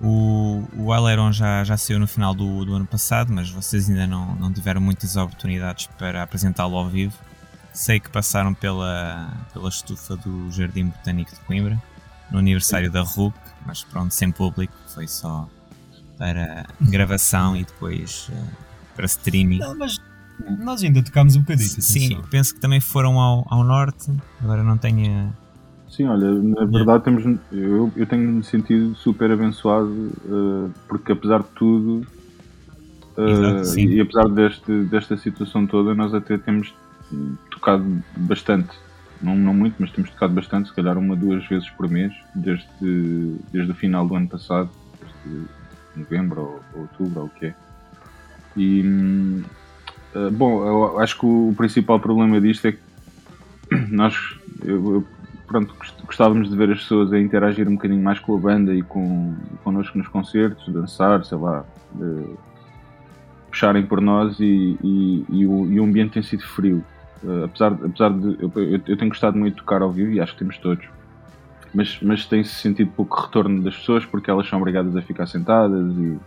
O, 0.02 0.64
o 0.76 0.92
Aileron 0.92 1.30
já, 1.30 1.62
já 1.62 1.76
saiu 1.76 2.00
no 2.00 2.08
final 2.08 2.34
do, 2.34 2.64
do 2.64 2.74
ano 2.74 2.86
passado, 2.86 3.32
mas 3.32 3.48
vocês 3.48 3.88
ainda 3.88 4.06
não, 4.06 4.34
não 4.34 4.52
tiveram 4.52 4.80
muitas 4.80 5.16
oportunidades 5.16 5.86
para 5.96 6.22
apresentá-lo 6.22 6.76
ao 6.76 6.88
vivo. 6.88 7.16
Sei 7.72 8.00
que 8.00 8.10
passaram 8.10 8.52
pela, 8.52 9.32
pela 9.52 9.68
estufa 9.68 10.16
do 10.16 10.50
Jardim 10.50 10.86
Botânico 10.86 11.30
de 11.32 11.40
Coimbra, 11.42 11.80
no 12.30 12.38
aniversário 12.38 12.90
da 12.90 13.02
RUC, 13.02 13.34
mas 13.64 13.84
pronto, 13.84 14.12
sem 14.12 14.32
público, 14.32 14.74
foi 14.88 15.06
só 15.06 15.48
para 16.18 16.66
gravação 16.80 17.56
e 17.56 17.64
depois 17.64 18.28
eh, 18.32 18.44
para 18.96 19.06
streaming. 19.06 19.58
Não, 19.58 19.74
mas 19.76 20.00
nós 20.58 20.82
ainda 20.82 21.02
tocámos 21.02 21.36
um 21.36 21.40
bocadinho. 21.40 21.68
Sim, 21.68 22.06
atenção. 22.06 22.30
penso 22.30 22.54
que 22.54 22.60
também 22.60 22.80
foram 22.80 23.18
ao, 23.18 23.46
ao 23.48 23.64
norte, 23.64 24.12
agora 24.40 24.62
não 24.62 24.76
tenho. 24.76 25.32
Sim, 25.92 26.06
olha, 26.06 26.32
na 26.42 26.64
verdade 26.64 27.04
temos, 27.04 27.22
eu, 27.52 27.92
eu 27.96 28.06
tenho 28.06 28.26
me 28.32 28.42
sentido 28.44 28.94
super 28.96 29.30
abençoado 29.30 30.10
eh, 30.24 30.70
porque 30.88 31.12
apesar 31.12 31.42
de 31.42 31.48
tudo 31.54 32.00
eh, 33.18 33.30
Exato, 33.30 33.78
e, 33.78 34.00
apesar 34.00 34.28
deste, 34.28 34.84
desta 34.84 35.16
situação 35.16 35.66
toda 35.66 35.94
nós 35.94 36.14
até 36.14 36.38
temos 36.38 36.72
tocado 37.50 37.84
bastante, 38.16 38.74
não, 39.20 39.36
não 39.36 39.52
muito, 39.52 39.76
mas 39.78 39.92
temos 39.92 40.10
tocado 40.10 40.34
bastante, 40.34 40.68
se 40.70 40.74
calhar 40.74 40.96
uma, 40.96 41.14
duas 41.14 41.46
vezes 41.46 41.68
por 41.70 41.88
mês, 41.90 42.12
desde, 42.34 42.66
desde 43.52 43.70
o 43.72 43.74
final 43.74 44.08
do 44.08 44.14
ano 44.14 44.28
passado, 44.28 44.70
desde 44.98 45.46
novembro 45.94 46.40
ou, 46.40 46.60
ou 46.74 46.80
outubro 46.82 47.20
ou 47.20 47.26
o 47.26 47.30
que 47.30 47.46
é. 47.46 47.54
E 48.56 48.82
eh, 50.14 50.30
bom, 50.30 50.66
eu 50.66 50.98
acho 51.00 51.18
que 51.18 51.26
o, 51.26 51.50
o 51.50 51.54
principal 51.54 52.00
problema 52.00 52.40
disto 52.40 52.66
é 52.66 52.72
que 52.72 52.80
nós 53.90 54.14
eu- 54.64 54.94
eu 54.94 55.06
pronto, 55.52 55.74
gost- 55.78 56.02
gostávamos 56.06 56.50
de 56.50 56.56
ver 56.56 56.70
as 56.72 56.78
pessoas 56.80 57.12
a 57.12 57.20
interagir 57.20 57.68
um 57.68 57.74
bocadinho 57.74 58.02
mais 58.02 58.18
com 58.18 58.34
a 58.34 58.38
banda 58.40 58.74
e 58.74 58.82
com 58.82 59.34
connosco 59.62 59.96
nos 59.98 60.08
concertos, 60.08 60.66
dançar, 60.72 61.24
sei 61.24 61.38
lá, 61.38 61.64
eh, 62.00 62.34
puxarem 63.50 63.84
por 63.84 64.00
nós 64.00 64.38
e, 64.40 64.76
e- 64.82 65.24
e 65.28 65.46
o, 65.46 65.70
e 65.70 65.78
o 65.78 65.84
ambiente 65.84 66.12
tem 66.14 66.22
sido 66.22 66.42
frio. 66.42 66.82
Eh, 67.24 67.44
apesar, 67.44 67.72
apesar 67.72 68.10
de. 68.10 68.36
Eu, 68.42 68.52
eu- 68.86 68.96
tenho 68.96 69.08
gostado 69.10 69.38
muito 69.38 69.54
de 69.54 69.60
tocar 69.60 69.82
ao 69.82 69.90
vivo 69.92 70.10
e 70.12 70.20
acho 70.20 70.32
que 70.32 70.38
temos 70.40 70.56
todos. 70.58 70.84
Mas, 71.74 71.98
mas 72.02 72.26
tem-se 72.26 72.50
sentido 72.50 72.90
pouco 72.96 73.18
retorno 73.20 73.62
das 73.62 73.76
pessoas 73.76 74.04
porque 74.04 74.30
elas 74.30 74.46
são 74.48 74.58
obrigadas 74.58 74.94
a 74.96 75.00
ficar 75.00 75.26
sentadas 75.26 75.94
e, 75.96 76.18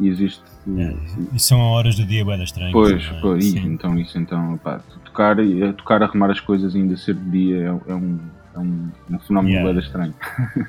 e 0.00 0.08
existe. 0.08 0.42
É, 0.76 0.94
e 1.32 1.38
são 1.40 1.58
horas 1.60 1.96
do 1.96 2.04
dia 2.04 2.24
bem 2.24 2.42
estranhas. 2.42 2.72
Pois, 2.72 3.02
é? 3.02 3.20
pois, 3.20 3.54
então 3.54 3.98
isso 3.98 4.18
então, 4.18 4.58
pá, 4.58 4.80
tocar, 5.04 5.38
e- 5.38 5.72
tocar, 5.72 6.02
arrumar 6.02 6.30
as 6.30 6.40
coisas 6.40 6.74
e 6.74 6.78
ainda 6.78 6.96
ser 6.96 7.14
de 7.14 7.30
dia 7.30 7.56
é, 7.86 7.92
é 7.92 7.94
um, 7.94 8.18
é 8.54 8.58
um, 8.58 8.90
um 9.10 9.18
fenómeno 9.18 9.54
Yeah. 9.54 9.80
estranho. 9.80 10.14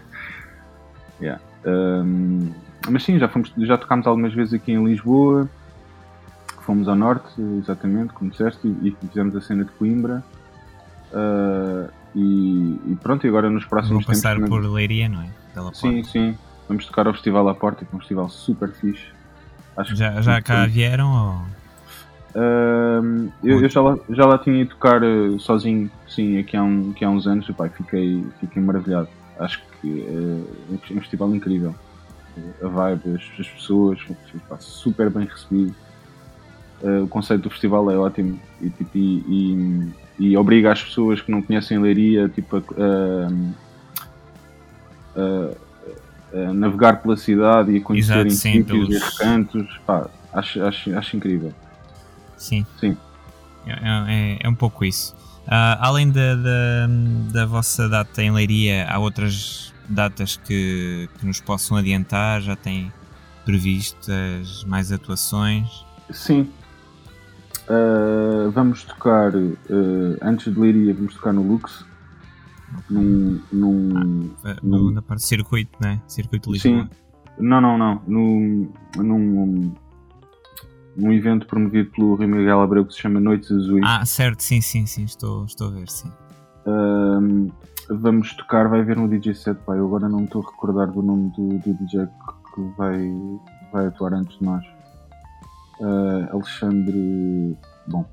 yeah. 1.21 1.41
Um, 1.65 2.51
mas 2.89 3.03
sim, 3.03 3.17
já, 3.17 3.27
fomos, 3.27 3.51
já 3.57 3.77
tocámos 3.77 4.05
algumas 4.07 4.33
vezes 4.33 4.53
aqui 4.53 4.71
em 4.71 4.83
Lisboa, 4.83 5.49
fomos 6.61 6.87
ao 6.87 6.95
norte, 6.95 7.41
exatamente, 7.59 8.13
como 8.13 8.29
disseste, 8.31 8.67
e, 8.67 8.89
e 8.89 9.07
fizemos 9.07 9.35
a 9.35 9.41
cena 9.41 9.63
de 9.63 9.71
Coimbra. 9.71 10.23
Uh, 11.11 11.89
e, 12.15 12.79
e, 12.87 12.97
pronto, 13.01 13.25
e 13.25 13.29
agora 13.29 13.49
nos 13.49 13.65
próximos 13.65 14.05
Vão 14.05 14.13
passar 14.13 14.35
tempos. 14.35 14.49
por 14.49 14.63
Leiria, 14.65 15.09
não 15.09 15.21
é? 15.21 15.29
Pela 15.53 15.73
sim, 15.73 15.95
porta. 15.95 16.09
sim. 16.11 16.37
Vamos 16.67 16.85
tocar 16.85 17.07
ao 17.07 17.13
Festival 17.13 17.47
à 17.49 17.53
Porta, 17.55 17.85
que 17.85 17.93
é 17.93 17.95
um 17.95 17.99
festival 17.99 18.29
super 18.29 18.71
fixe. 18.71 19.03
Acho 19.77 19.95
já 19.95 20.21
já 20.21 20.41
cá 20.41 20.65
vieram? 20.65 21.11
Ou... 21.11 21.64
Uh, 22.35 23.31
eu, 23.41 23.61
eu 23.61 23.69
já, 23.69 23.81
lá, 23.81 23.97
já 24.09 24.25
lá 24.25 24.37
tinha 24.37 24.61
ido 24.61 24.71
tocar 24.71 25.01
uh, 25.01 25.39
sozinho, 25.39 25.89
sim, 26.05 26.37
aqui 26.37 26.57
há, 26.57 26.63
um, 26.63 26.91
aqui 26.91 27.05
há 27.05 27.09
uns 27.09 27.25
anos, 27.25 27.47
e, 27.47 27.53
pá, 27.53 27.69
fiquei, 27.69 28.25
fiquei 28.41 28.61
maravilhado. 28.61 29.07
Acho 29.39 29.61
que 29.79 29.87
uh, 29.87 30.45
é 30.69 30.93
um 30.93 30.99
festival 30.99 31.33
incrível. 31.33 31.73
A 32.61 32.67
vibe, 32.67 33.15
as, 33.15 33.39
as 33.39 33.47
pessoas, 33.47 33.99
pá, 34.49 34.57
super 34.59 35.09
bem 35.09 35.25
recebido. 35.25 35.73
Uh, 36.83 37.05
o 37.05 37.07
conceito 37.07 37.43
do 37.43 37.49
festival 37.49 37.89
é 37.89 37.97
ótimo 37.97 38.37
e, 38.61 38.69
tipo, 38.69 38.97
e, 38.97 39.23
e, 40.19 40.31
e, 40.31 40.37
obriga 40.37 40.73
as 40.73 40.83
pessoas 40.83 41.21
que 41.21 41.31
não 41.31 41.41
conhecem 41.41 41.79
Leiria 41.79 42.27
tipo, 42.27 42.57
a, 42.57 43.29
navegar 46.53 47.01
pela 47.01 47.15
cidade 47.15 47.71
e 47.71 47.77
a 47.77 47.81
conhecerem 47.81 48.29
sítios 48.29 48.89
e 48.89 48.97
recantos. 48.97 49.79
Pá, 49.85 50.09
acho, 50.33 50.61
acho, 50.61 50.97
acho 50.97 51.15
incrível. 51.15 51.53
Sim. 52.37 52.65
Sim. 52.79 52.97
É, 53.65 53.73
é, 53.73 54.39
é 54.41 54.49
um 54.49 54.55
pouco 54.55 54.85
isso. 54.85 55.15
Uh, 55.45 55.77
além 55.79 56.09
da, 56.11 56.35
da, 56.35 56.87
da, 57.31 57.45
vossa 57.45 57.87
data 57.87 58.21
em 58.21 58.31
Leiria, 58.31 58.87
há 58.89 58.97
outras 58.97 59.73
datas 59.87 60.37
que, 60.37 61.07
que 61.19 61.25
nos 61.25 61.39
possam 61.39 61.77
adiantar? 61.77 62.41
Já 62.41 62.55
tem 62.55 62.91
previstas 63.45 64.63
mais 64.63 64.91
atuações? 64.91 65.85
Sim. 66.09 66.49
Uh, 67.69 68.49
vamos 68.51 68.83
tocar, 68.83 69.35
uh, 69.35 70.17
antes 70.21 70.51
de 70.51 70.59
Leiria, 70.59 70.93
vamos 70.93 71.13
tocar 71.13 71.33
no 71.33 71.43
Lux. 71.43 71.85
Num. 72.89 73.39
num, 73.51 74.31
ah, 74.43 74.55
num... 74.61 74.91
Na 74.91 75.01
parte 75.01 75.21
de 75.21 75.27
circuito, 75.27 75.77
né? 75.79 76.01
Circuito 76.07 76.49
de 76.49 76.53
Lisboa. 76.53 76.83
Sim. 76.83 76.89
Não, 77.37 77.61
não, 77.61 77.77
não. 77.77 78.01
Num, 78.07 78.71
num, 78.97 79.75
num 80.95 81.11
evento 81.11 81.45
promovido 81.45 81.91
pelo 81.91 82.15
Rui 82.15 82.27
Miguel 82.27 82.61
Abreu 82.61 82.85
que 82.85 82.93
se 82.93 83.01
chama 83.01 83.19
Noites 83.19 83.51
Azuis. 83.51 83.83
Ah, 83.85 84.05
certo, 84.05 84.41
sim, 84.41 84.61
sim, 84.61 84.85
sim, 84.85 85.03
estou, 85.03 85.45
estou 85.45 85.67
a 85.67 85.71
ver, 85.71 85.89
sim. 85.89 86.11
Uh, 86.65 87.51
vamos 87.89 88.33
tocar, 88.33 88.67
vai 88.67 88.81
haver 88.81 88.97
um 88.97 89.07
DJ 89.07 89.35
set, 89.35 89.57
pai. 89.65 89.77
Eu 89.77 89.85
agora 89.85 90.09
não 90.09 90.23
estou 90.23 90.41
a 90.41 90.45
recordar 90.49 90.87
do 90.91 91.01
nome 91.01 91.31
do, 91.31 91.59
do 91.59 91.73
DJ 91.73 92.07
que 92.53 92.61
vai, 92.77 93.13
vai 93.71 93.87
atuar 93.87 94.13
antes 94.13 94.37
de 94.37 94.45
nós. 94.45 94.65
Uh, 95.79 96.33
Alexandre. 96.33 97.57
Bom, 97.87 98.05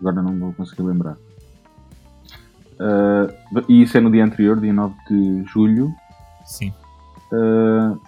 agora 0.00 0.22
não 0.22 0.38
vou 0.38 0.52
conseguir 0.52 0.82
lembrar. 0.82 1.16
Uh, 2.78 3.64
e 3.68 3.82
isso 3.82 3.96
é 3.96 4.00
no 4.00 4.10
dia 4.10 4.24
anterior, 4.24 4.60
dia 4.60 4.72
9 4.72 4.94
de 5.08 5.44
julho. 5.44 5.92
Sim. 6.44 6.72
Uh, 7.32 8.00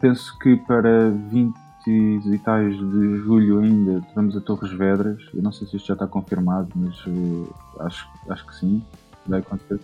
penso 0.00 0.36
que 0.38 0.56
para 0.56 1.10
20 1.10 1.57
e 1.86 2.38
tais 2.38 2.76
de 2.76 3.18
julho 3.18 3.60
ainda 3.60 4.02
vamos 4.14 4.36
a 4.36 4.40
Torres 4.40 4.72
Vedras. 4.72 5.22
Eu 5.34 5.42
não 5.42 5.52
sei 5.52 5.66
se 5.66 5.76
isto 5.76 5.86
já 5.86 5.94
está 5.94 6.06
confirmado, 6.06 6.68
mas 6.74 6.94
uh, 7.06 7.54
acho, 7.80 8.08
acho 8.28 8.46
que 8.46 8.54
sim, 8.56 8.82
vai 9.26 9.40
acontecer. 9.40 9.80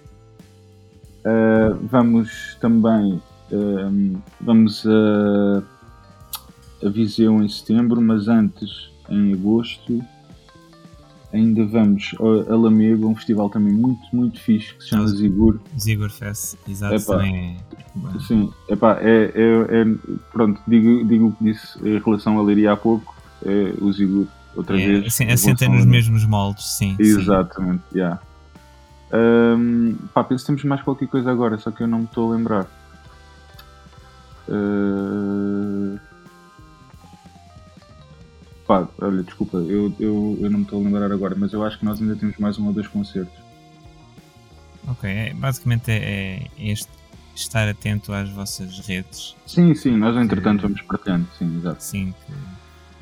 Uh, 1.24 1.74
vamos 1.88 2.56
também 2.60 3.22
uh, 3.52 4.22
vamos 4.40 4.84
a, 4.86 5.62
a 6.86 6.88
Viseu 6.90 7.42
em 7.42 7.48
setembro, 7.48 8.00
mas 8.00 8.28
antes, 8.28 8.90
em 9.08 9.32
agosto, 9.32 10.02
ainda 11.34 11.64
vamos 11.66 12.14
a 12.20 12.54
Lamego, 12.54 13.08
um 13.08 13.16
festival 13.16 13.50
também 13.50 13.72
muito, 13.72 14.02
muito 14.12 14.40
fixe 14.40 14.74
que 14.74 14.84
se 14.84 14.90
chama 14.90 15.06
Zigur. 15.08 15.60
Zigur 15.78 16.10
Fest, 16.10 16.56
exato, 16.68 16.94
epá, 16.94 17.16
também 17.16 17.58
é. 18.14 18.20
Sim, 18.20 18.52
epá, 18.68 18.98
é, 19.00 19.32
é, 19.34 19.80
é, 19.80 19.94
pronto, 20.32 20.60
digo, 20.66 21.04
digo 21.04 21.28
o 21.28 21.32
que 21.32 21.44
disse 21.44 21.78
em 21.86 21.98
relação 21.98 22.38
a 22.38 22.42
Leiria 22.42 22.72
há 22.72 22.76
pouco, 22.76 23.14
é 23.44 23.74
o 23.80 23.92
Zigur, 23.92 24.26
outra 24.54 24.80
é, 24.80 24.86
vez. 24.86 25.06
Assim, 25.06 25.26
assenta 25.30 25.68
nos 25.68 25.84
mesmos 25.84 26.24
moldes, 26.24 26.64
sim. 26.76 26.96
Exatamente, 26.98 27.82
já. 27.92 27.98
Yeah. 27.98 28.20
Um, 29.12 29.94
pá, 30.12 30.24
penso 30.24 30.44
que 30.44 30.46
temos 30.46 30.64
mais 30.64 30.82
qualquer 30.82 31.08
coisa 31.08 31.30
agora, 31.30 31.58
só 31.58 31.70
que 31.70 31.82
eu 31.82 31.86
não 31.86 32.00
me 32.00 32.04
estou 32.04 32.32
a 32.32 32.36
lembrar. 32.36 32.66
Uh... 34.48 35.73
Pá, 38.66 38.88
olha, 38.98 39.22
desculpa, 39.22 39.58
eu, 39.58 39.94
eu, 40.00 40.38
eu 40.40 40.50
não 40.50 40.60
me 40.60 40.64
estou 40.64 40.80
a 40.80 40.84
lembrar 40.84 41.12
agora, 41.12 41.34
mas 41.36 41.52
eu 41.52 41.62
acho 41.62 41.78
que 41.78 41.84
nós 41.84 42.00
ainda 42.00 42.16
temos 42.16 42.36
mais 42.38 42.58
um 42.58 42.66
ou 42.66 42.72
dois 42.72 42.88
concertos. 42.88 43.38
Ok, 44.88 45.08
é, 45.08 45.34
basicamente 45.34 45.90
é, 45.90 46.46
é 46.58 46.70
este 46.70 46.88
estar 47.34 47.68
atento 47.68 48.12
às 48.12 48.28
vossas 48.30 48.78
redes. 48.80 49.36
Sim, 49.46 49.74
sim, 49.74 49.96
nós 49.96 50.16
entretanto 50.16 50.62
vamos 50.62 50.80
partilhando, 50.82 51.26
sim, 51.38 51.58
exato. 51.58 51.82
Sim, 51.82 52.14
que 52.26 52.32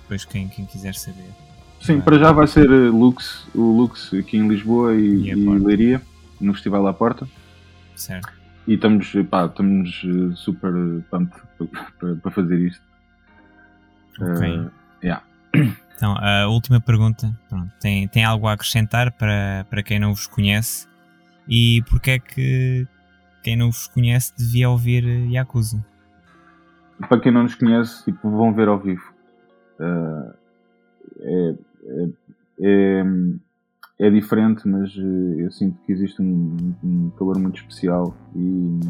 depois 0.03 0.25
quem, 0.25 0.49
quem 0.49 0.65
quiser 0.67 0.95
saber. 0.95 1.31
Sim, 1.81 2.01
para 2.01 2.19
já 2.19 2.33
vai 2.33 2.47
ser 2.47 2.71
eh, 2.71 2.89
Lux, 2.89 3.47
o 3.55 3.77
Lux 3.77 4.15
aqui 4.15 4.37
em 4.37 4.49
Lisboa 4.49 4.95
e, 4.95 5.01
e, 5.01 5.31
e 5.31 5.59
Leiria, 5.59 6.01
no 6.41 6.55
Festival 6.55 6.87
à 6.87 6.95
Porta. 6.95 7.27
Certo. 7.97 8.33
E 8.67 8.75
estamos, 8.75 9.13
pá, 9.29 9.47
estamos 9.47 10.03
eh, 10.05 10.35
super 10.37 10.73
pumped 11.11 11.41
para, 11.99 12.15
para 12.17 12.31
fazer 12.31 12.59
isto. 12.61 12.83
Ok. 14.21 14.59
Uh, 14.59 14.71
yeah. 15.03 15.25
Então, 15.95 16.17
a 16.19 16.49
última 16.49 16.81
pergunta. 16.81 17.33
Pronto, 17.49 17.73
tem, 17.79 18.09
tem 18.09 18.25
algo 18.25 18.49
a 18.49 18.55
acrescentar 18.55 19.13
para, 19.13 19.65
para 19.71 19.85
quem 19.85 20.01
não 20.01 20.13
vos 20.13 20.27
conhece? 20.27 20.89
E 21.49 21.81
porquê 21.89 22.11
é 22.13 22.19
que 22.19 22.89
quem 23.41 23.55
não 23.55 23.71
vos 23.71 23.87
conhece 23.87 24.33
devia 24.37 24.69
ouvir 24.69 25.05
Yakuza? 25.31 25.85
Para 27.09 27.21
quem 27.21 27.31
não 27.31 27.45
nos 27.45 27.55
conhece, 27.55 28.05
tipo, 28.05 28.29
vão 28.31 28.53
ver 28.53 28.67
ao 28.67 28.81
vivo. 28.81 29.13
Uh, 29.79 30.35
é, 31.21 31.55
é, 31.85 32.09
é, 32.61 33.05
é, 33.99 34.11
diferente, 34.11 34.69
mas 34.69 34.95
eu 34.97 35.51
sinto 35.51 35.79
que 35.85 35.93
existe 35.93 36.21
um, 36.23 36.75
um 36.83 37.11
calor 37.19 37.39
muito 37.39 37.61
especial 37.61 38.17
e 38.35 38.81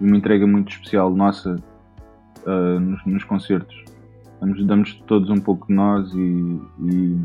uma 0.00 0.16
entrega 0.16 0.46
muito 0.46 0.72
especial 0.72 1.14
nossa 1.14 1.56
uh, 2.46 2.80
nos, 2.80 3.04
nos, 3.06 3.24
concertos. 3.24 3.84
Damos, 4.40 4.66
damos 4.66 4.94
todos 5.06 5.30
um 5.30 5.40
pouco 5.40 5.66
de 5.66 5.74
nós 5.74 6.12
e, 6.14 6.60
e 6.80 7.18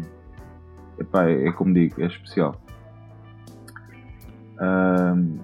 epá, 0.99 1.25
é, 1.25 1.47
é 1.47 1.51
como 1.51 1.73
digo, 1.73 2.01
é 2.01 2.05
especial. 2.05 2.55
Uh, 4.55 5.39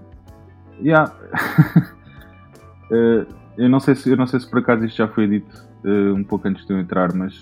yeah. 0.81 1.11
uh, 2.91 3.25
eu, 3.57 3.69
não 3.69 3.79
sei 3.79 3.95
se, 3.95 4.09
eu 4.09 4.17
não 4.17 4.27
sei 4.27 4.39
se 4.39 4.49
por 4.49 4.59
acaso 4.59 4.85
isto 4.85 4.97
já 4.97 5.07
foi 5.07 5.27
dito 5.27 5.65
uh, 5.83 6.13
um 6.13 6.23
pouco 6.23 6.47
antes 6.47 6.65
de 6.65 6.73
eu 6.73 6.79
entrar, 6.79 7.13
mas 7.13 7.41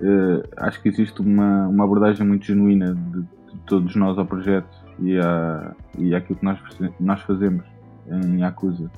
uh, 0.00 0.42
acho 0.56 0.80
que 0.82 0.88
existe 0.88 1.20
uma, 1.20 1.68
uma 1.68 1.84
abordagem 1.84 2.26
muito 2.26 2.46
genuína 2.46 2.94
de, 2.94 3.22
de 3.22 3.58
todos 3.66 3.94
nós 3.96 4.18
ao 4.18 4.26
projeto 4.26 4.74
e, 4.98 5.18
a, 5.18 5.74
e 5.98 6.14
àquilo 6.14 6.38
que 6.38 6.44
nós, 6.44 6.58
nós 6.98 7.20
fazemos 7.22 7.64
em 8.06 8.40
Yakuza. 8.40 8.90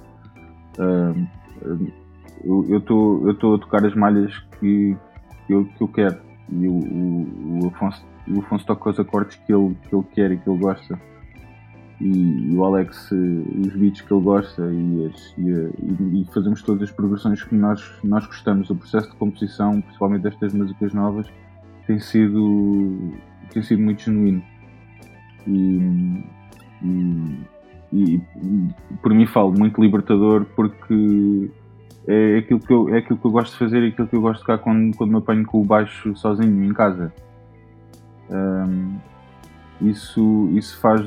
Uh, 0.79 2.02
eu 2.45 2.79
estou 2.79 3.29
eu 3.29 3.55
a 3.55 3.59
tocar 3.59 3.85
as 3.85 3.95
malhas 3.95 4.37
que, 4.59 4.97
que, 5.47 5.53
eu, 5.53 5.65
que 5.65 5.83
eu 5.83 5.89
quero 5.89 6.19
e 6.51 6.69
o, 6.69 6.73
o, 6.73 7.65
o, 7.65 7.69
Afonso, 7.69 8.05
o 8.29 8.41
Afonso 8.41 8.67
toca 8.67 8.91
os 8.91 9.01
acordes 9.01 9.37
que 9.37 9.53
ele, 9.53 9.77
que 9.89 9.95
ele 9.95 10.05
quer 10.15 10.31
e 10.33 10.37
que 10.37 10.49
ele 10.49 10.59
gosta 10.59 10.99
e, 12.03 12.53
e 12.53 12.57
o 12.57 12.65
Alex 12.65 13.11
os 13.13 13.77
beats 13.77 14.01
que 14.01 14.13
ele 14.13 14.23
gosta 14.23 14.63
e, 14.73 15.07
as, 15.07 15.35
e, 15.39 16.21
e, 16.21 16.27
fazemos 16.33 16.63
todas 16.63 16.83
as 16.83 16.91
progressões 16.91 17.45
que 17.45 17.55
nós, 17.55 17.81
nós 18.03 18.27
gostamos. 18.27 18.69
O 18.71 18.75
processo 18.75 19.09
de 19.09 19.17
composição, 19.17 19.81
principalmente 19.81 20.23
destas 20.23 20.53
músicas 20.53 20.93
novas, 20.93 21.29
tem 21.87 22.01
sido, 22.01 23.13
tem 23.53 23.63
sido 23.63 23.81
muito 23.81 24.03
genuíno. 24.03 24.43
E, 25.47 25.95
e, 27.93 28.21
por 29.01 29.15
mim 29.15 29.27
falo 29.27 29.53
muito 29.57 29.81
libertador 29.81 30.45
porque 30.57 31.51
é 32.07 32.39
aquilo 32.39 32.61
que 32.61 32.73
eu, 32.73 32.95
é 32.95 32.99
aquilo 32.99 33.19
que 33.19 33.25
eu 33.25 33.31
gosto 33.31 33.53
de 33.53 33.59
fazer 33.59 33.83
e 33.83 33.89
aquilo 33.89 34.09
que 34.09 34.17
eu 34.17 34.21
gosto 34.21 34.41
de 34.41 34.47
tocar 34.47 34.59
quando, 34.59 34.97
quando 34.97 35.11
me 35.11 35.19
apanho 35.19 35.45
com 35.45 35.61
o 35.61 35.65
baixo 35.65 36.15
sozinho 36.17 36.65
em 36.65 36.73
casa. 36.73 37.13
Um, 38.31 38.97
isso, 39.81 40.49
isso 40.53 40.79
faz 40.81 41.07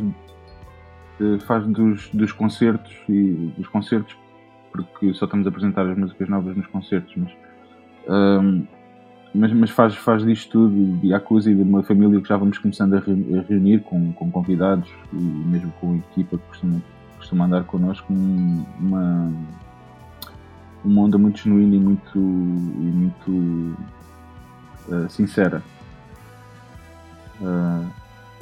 faz 1.45 1.65
dos, 1.65 2.09
dos 2.09 2.31
concertos 2.31 2.93
e 3.07 3.53
dos 3.57 3.67
concertos 3.67 4.17
porque 4.71 5.13
só 5.13 5.25
estamos 5.25 5.45
a 5.47 5.49
apresentar 5.49 5.89
as 5.89 5.97
músicas 5.97 6.27
novas 6.27 6.57
nos 6.57 6.67
concertos 6.67 7.13
mas, 7.15 7.31
um, 8.09 8.65
mas, 9.33 9.53
mas, 9.53 9.69
faz, 9.69 9.95
faz 9.95 10.25
disto 10.25 10.51
tudo 10.51 10.97
de 10.99 11.07
Yakuza 11.07 11.51
e 11.51 11.55
de 11.55 11.61
uma 11.61 11.83
família 11.83 12.21
que 12.21 12.27
já 12.27 12.37
vamos 12.37 12.57
começando 12.57 12.95
a, 12.95 12.99
reunir 13.47 13.79
com, 13.81 14.11
com 14.13 14.29
convidados 14.29 14.89
e 15.13 15.15
mesmo 15.15 15.71
com 15.79 15.93
a 15.93 15.95
equipa 15.97 16.37
que 16.37 16.43
costuma, 16.47 16.81
costuma 17.17 17.45
andar 17.45 17.63
connosco 17.63 18.13
uma, 18.13 19.31
uma 20.85 21.01
onda 21.01 21.17
muito 21.17 21.39
genuína 21.41 21.75
e 21.75 21.79
muito, 21.79 22.17
e 22.17 22.19
muito 22.19 23.77
uh, 24.87 25.09
sincera. 25.09 25.63
Uh, 27.41 27.89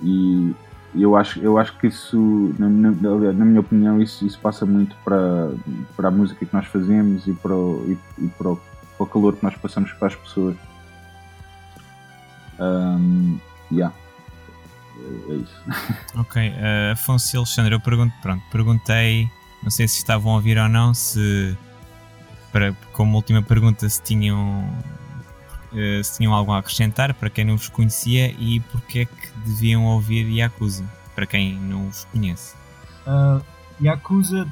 e 0.01 0.55
eu 0.95 1.15
acho, 1.15 1.39
eu 1.39 1.57
acho 1.57 1.77
que 1.77 1.87
isso, 1.87 2.53
na, 2.59 2.69
na, 2.69 2.91
na, 2.91 3.45
minha 3.45 3.59
opinião, 3.59 4.01
isso, 4.01 4.25
isso 4.25 4.39
passa 4.39 4.65
muito 4.65 4.95
para, 5.03 5.51
para 5.95 6.09
a 6.09 6.11
música 6.11 6.45
que 6.45 6.53
nós 6.53 6.67
fazemos 6.67 7.25
e 7.27 7.33
para 7.33 7.55
o, 7.55 7.83
e, 7.87 8.23
e 8.25 8.27
para, 8.29 8.49
o, 8.49 8.55
para 8.57 9.03
o 9.03 9.07
calor 9.07 9.35
que 9.35 9.43
nós 9.43 9.55
passamos 9.55 9.91
para 9.93 10.09
as 10.09 10.15
pessoas. 10.15 10.55
Um, 12.59 13.39
yeah. 13.71 13.93
É, 14.97 15.31
é 15.31 15.35
isso. 15.35 15.63
Ok, 16.15 16.49
uh, 16.49 16.91
Afonso 16.91 17.35
e 17.35 17.37
Alexandre, 17.37 17.73
eu 17.73 17.79
pergunto, 17.79 18.13
pronto, 18.21 18.43
perguntei, 18.51 19.27
não 19.63 19.71
sei 19.71 19.87
se 19.87 19.97
estavam 19.97 20.33
a 20.33 20.35
ouvir 20.35 20.59
ou 20.59 20.69
não, 20.69 20.93
se 20.93 21.57
para, 22.53 22.71
como 22.93 23.17
última 23.17 23.41
pergunta 23.41 23.89
se 23.89 24.01
tinham 24.01 24.63
uh, 25.73 26.03
se 26.03 26.17
tinham 26.17 26.33
algo 26.33 26.51
a 26.51 26.59
acrescentar 26.59 27.13
para 27.15 27.29
quem 27.29 27.43
não 27.43 27.55
os 27.55 27.67
conhecia 27.67 28.31
e 28.39 28.59
porque 28.71 28.99
é 28.99 29.05
que 29.05 29.27
deviam 29.43 29.85
ouvir 29.85 30.29
Yakuza, 30.29 30.85
para 31.15 31.25
quem 31.25 31.55
não 31.55 31.87
os 31.87 32.05
conhece. 32.05 32.55
Uh, 33.07 33.43
Yakuza 33.83 34.47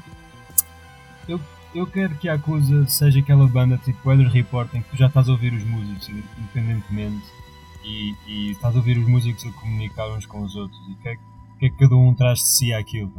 eu, 1.28 1.40
eu 1.74 1.86
quero 1.86 2.16
que 2.16 2.26
Yakuza 2.26 2.86
seja 2.88 3.20
aquela 3.20 3.46
banda 3.46 3.78
tipo 3.78 4.08
Weather 4.08 4.28
Report 4.28 4.74
em 4.74 4.82
que 4.82 4.90
tu 4.90 4.96
já 4.96 5.06
estás 5.06 5.28
a 5.28 5.32
ouvir 5.32 5.54
os 5.54 5.64
músicos 5.64 6.08
independentemente 6.08 7.24
e, 7.84 8.14
e 8.26 8.50
estás 8.50 8.74
a 8.74 8.78
ouvir 8.78 8.98
os 8.98 9.06
músicos 9.06 9.46
a 9.46 9.52
comunicar 9.52 10.08
uns 10.10 10.26
com 10.26 10.42
os 10.42 10.56
outros 10.56 10.80
e 10.88 10.92
o 10.92 10.96
que, 10.96 11.08
é, 11.08 11.16
que 11.60 11.66
é 11.66 11.70
cada 11.70 11.96
um 11.96 12.12
traz 12.14 12.40
de 12.40 12.48
si 12.48 12.74
àquilo. 12.74 13.12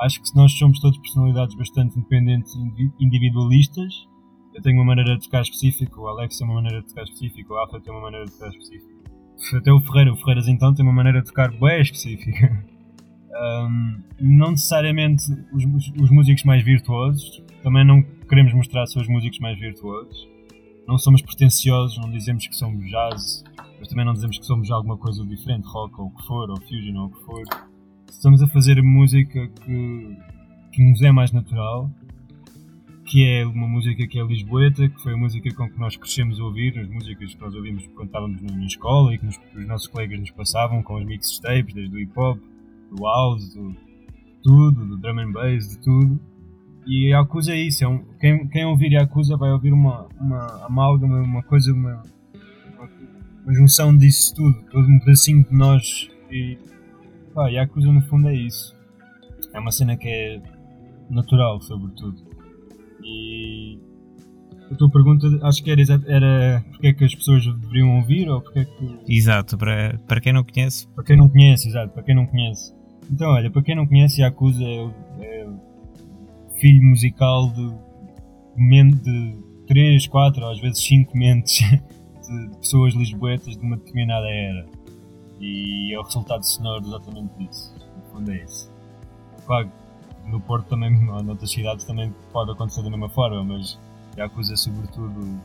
Acho 0.00 0.22
que 0.22 0.34
nós 0.36 0.52
somos 0.52 0.78
todos 0.80 0.98
personalidades 0.98 1.56
bastante 1.56 1.98
independentes 1.98 2.54
e 2.54 3.04
individualistas. 3.04 4.06
Eu 4.54 4.62
tenho 4.62 4.76
uma 4.76 4.84
maneira 4.84 5.16
de 5.16 5.24
tocar 5.24 5.42
específica, 5.42 6.00
o 6.00 6.06
Alex 6.06 6.38
tem 6.38 6.46
uma 6.46 6.56
maneira 6.56 6.80
de 6.80 6.88
tocar 6.88 7.02
específica, 7.02 7.52
o 7.52 7.56
Alfa 7.56 7.80
tem 7.80 7.92
uma 7.92 8.02
maneira 8.02 8.24
de 8.26 8.32
tocar 8.32 8.48
específica. 8.48 8.98
Até 9.56 9.72
o 9.72 9.80
Ferreira, 9.80 10.12
o 10.12 10.16
Ferreiras 10.16 10.48
então 10.48 10.74
tem 10.74 10.84
uma 10.84 10.92
maneira 10.92 11.20
de 11.20 11.26
tocar 11.26 11.50
bem 11.50 11.80
específica. 11.80 12.64
Um, 13.40 14.02
não 14.20 14.50
necessariamente 14.50 15.22
os, 15.52 15.64
os, 16.00 16.10
músicos 16.10 16.42
mais 16.42 16.64
virtuosos, 16.64 17.40
também 17.62 17.84
não 17.84 18.02
queremos 18.28 18.52
mostrar 18.52 18.84
só 18.86 18.98
os 18.98 19.06
músicos 19.06 19.38
mais 19.38 19.56
virtuosos. 19.60 20.28
Não 20.88 20.98
somos 20.98 21.22
pretenciosos, 21.22 21.98
não 21.98 22.10
dizemos 22.10 22.48
que 22.48 22.56
somos 22.56 22.84
jazz, 22.90 23.44
mas 23.78 23.86
também 23.86 24.04
não 24.04 24.12
dizemos 24.12 24.38
que 24.38 24.44
somos 24.44 24.70
alguma 24.72 24.96
coisa 24.96 25.24
diferente, 25.24 25.68
rock 25.68 26.00
ou 26.00 26.08
o 26.08 26.10
que 26.10 26.26
for, 26.26 26.50
ou 26.50 26.60
fusion 26.62 26.96
ou 26.96 27.06
o 27.06 27.10
que 27.10 27.24
for. 27.24 27.67
Estamos 28.10 28.42
a 28.42 28.48
fazer 28.48 28.82
música 28.82 29.46
que, 29.46 30.16
que 30.72 30.82
nos 30.82 31.02
é 31.02 31.12
mais 31.12 31.30
natural, 31.30 31.90
que 33.04 33.24
é 33.24 33.46
uma 33.46 33.68
música 33.68 34.06
que 34.06 34.18
é 34.18 34.24
lisboeta, 34.24 34.88
que 34.88 35.02
foi 35.02 35.14
a 35.14 35.16
música 35.16 35.54
com 35.54 35.70
que 35.70 35.78
nós 35.78 35.96
crescemos 35.96 36.40
a 36.40 36.44
ouvir, 36.44 36.78
as 36.78 36.88
músicas 36.88 37.34
que 37.34 37.40
nós 37.40 37.54
ouvimos 37.54 37.86
quando 37.94 38.08
estávamos 38.08 38.42
na 38.42 38.66
escola 38.66 39.14
e 39.14 39.18
que 39.18 39.26
nos, 39.26 39.38
os 39.54 39.66
nossos 39.66 39.86
colegas 39.86 40.18
nos 40.20 40.30
passavam 40.30 40.82
com 40.82 40.96
os 40.96 41.04
mixtapes, 41.04 41.74
desde 41.74 41.94
o 41.94 42.00
hip 42.00 42.12
hop, 42.16 42.38
do 42.90 43.04
house, 43.04 43.54
do 43.54 43.74
tudo, 44.42 44.84
do 44.86 44.96
drum 44.96 45.20
and 45.20 45.32
bass, 45.32 45.68
de 45.68 45.78
tudo. 45.78 46.20
E 46.86 47.12
a 47.12 47.18
Yakuza 47.18 47.52
é 47.52 47.60
isso, 47.60 47.84
é 47.84 47.88
um, 47.88 47.98
quem, 48.18 48.48
quem 48.48 48.64
ouvir 48.64 48.92
Yakuza 48.92 49.36
vai 49.36 49.52
ouvir 49.52 49.72
uma, 49.72 50.08
uma 50.18 50.66
amálgama, 50.66 51.20
uma 51.20 51.42
coisa, 51.42 51.72
uma, 51.72 52.02
uma 53.44 53.54
junção 53.54 53.96
disso 53.96 54.34
tudo, 54.34 54.62
todo 54.70 54.88
um 54.88 54.98
pedacinho 54.98 55.44
de 55.44 55.54
nós. 55.54 56.10
E 56.30 56.58
pá, 57.34 57.48
Yakuza 57.48 57.92
no 57.92 58.02
fundo 58.02 58.28
é 58.28 58.34
isso. 58.34 58.76
É 59.52 59.60
uma 59.60 59.70
cena 59.70 59.96
que 59.96 60.08
é 60.08 60.42
natural, 61.10 61.60
sobretudo. 61.60 62.16
E 63.02 63.78
a 64.70 64.74
tua 64.74 64.90
pergunta 64.90 65.26
acho 65.42 65.62
que 65.62 65.70
era, 65.70 65.82
era 66.06 66.64
porque 66.70 66.88
é 66.88 66.92
que 66.92 67.04
as 67.04 67.14
pessoas 67.14 67.44
deveriam 67.44 67.96
ouvir 67.96 68.28
ou 68.28 68.40
porque 68.40 68.60
é 68.60 68.64
que. 68.64 68.98
Exato, 69.08 69.56
para, 69.56 69.98
para 70.06 70.20
quem 70.20 70.32
não 70.32 70.44
conhece. 70.44 70.86
Para 70.88 71.04
quem 71.04 71.16
não 71.16 71.28
conhece, 71.28 71.68
exato, 71.68 71.92
para 71.92 72.02
quem 72.02 72.14
não 72.14 72.26
conhece. 72.26 72.74
Então, 73.10 73.30
olha, 73.30 73.50
para 73.50 73.62
quem 73.62 73.74
não 73.74 73.86
conhece, 73.86 74.20
Yakuza 74.20 74.62
é, 74.62 74.90
é 75.20 75.46
filho 76.60 76.84
musical 76.84 77.50
de, 77.52 77.72
de 79.02 79.36
3, 79.66 80.06
4, 80.06 80.46
às 80.46 80.60
vezes 80.60 80.84
5 80.84 81.16
mentes 81.16 81.60
de, 81.70 82.58
pessoas 82.58 82.94
lisboetas 82.94 83.56
de 83.56 83.64
uma 83.64 83.76
determinada 83.76 84.28
era. 84.28 84.66
E 85.40 85.94
é 85.94 85.98
o 85.98 86.02
resultado 86.02 86.44
sonoro 86.44 86.84
exatamente 86.84 87.30
disso. 87.38 87.74
No 87.96 88.12
fundo 88.12 88.32
é 88.32 88.44
isso. 88.44 88.70
Claro, 89.46 89.70
no 90.26 90.40
Porto 90.40 90.68
também, 90.68 90.92
ou 91.08 91.22
noutras 91.22 91.50
cidades 91.50 91.84
também 91.84 92.14
pode 92.32 92.50
acontecer 92.50 92.82
da 92.82 92.90
mesma 92.90 93.08
forma, 93.08 93.44
mas 93.44 93.78
Yakuza 94.16 94.54
é 94.54 94.56
sobretudo 94.56 95.40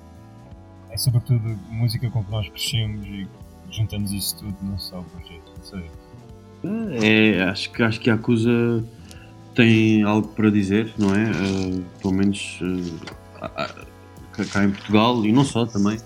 é 0.90 0.98
sobretudo 0.98 1.58
música 1.72 2.10
com 2.12 2.24
que 2.24 2.32
nós 2.32 2.48
crescemos 2.50 3.06
e 3.08 3.28
juntamos 3.72 4.12
isso 4.12 4.38
tudo 4.38 4.56
num 4.62 4.78
só 4.78 5.02
projeto. 5.02 5.52
Não 5.58 5.64
sei. 5.64 5.92
É, 7.02 7.44
acho 7.44 7.72
que 7.72 7.84
acho 7.84 8.00
que 8.00 8.10
Yakuza 8.10 8.84
tem 9.56 10.04
algo 10.04 10.28
para 10.30 10.50
dizer, 10.50 10.94
não 10.98 11.14
é? 11.16 11.32
Uh, 11.32 11.84
pelo 12.00 12.14
menos 12.14 12.60
uh, 12.62 14.46
cá 14.52 14.64
em 14.64 14.72
Portugal 14.72 15.26
e 15.26 15.32
não 15.32 15.44
só 15.44 15.66
também 15.66 15.98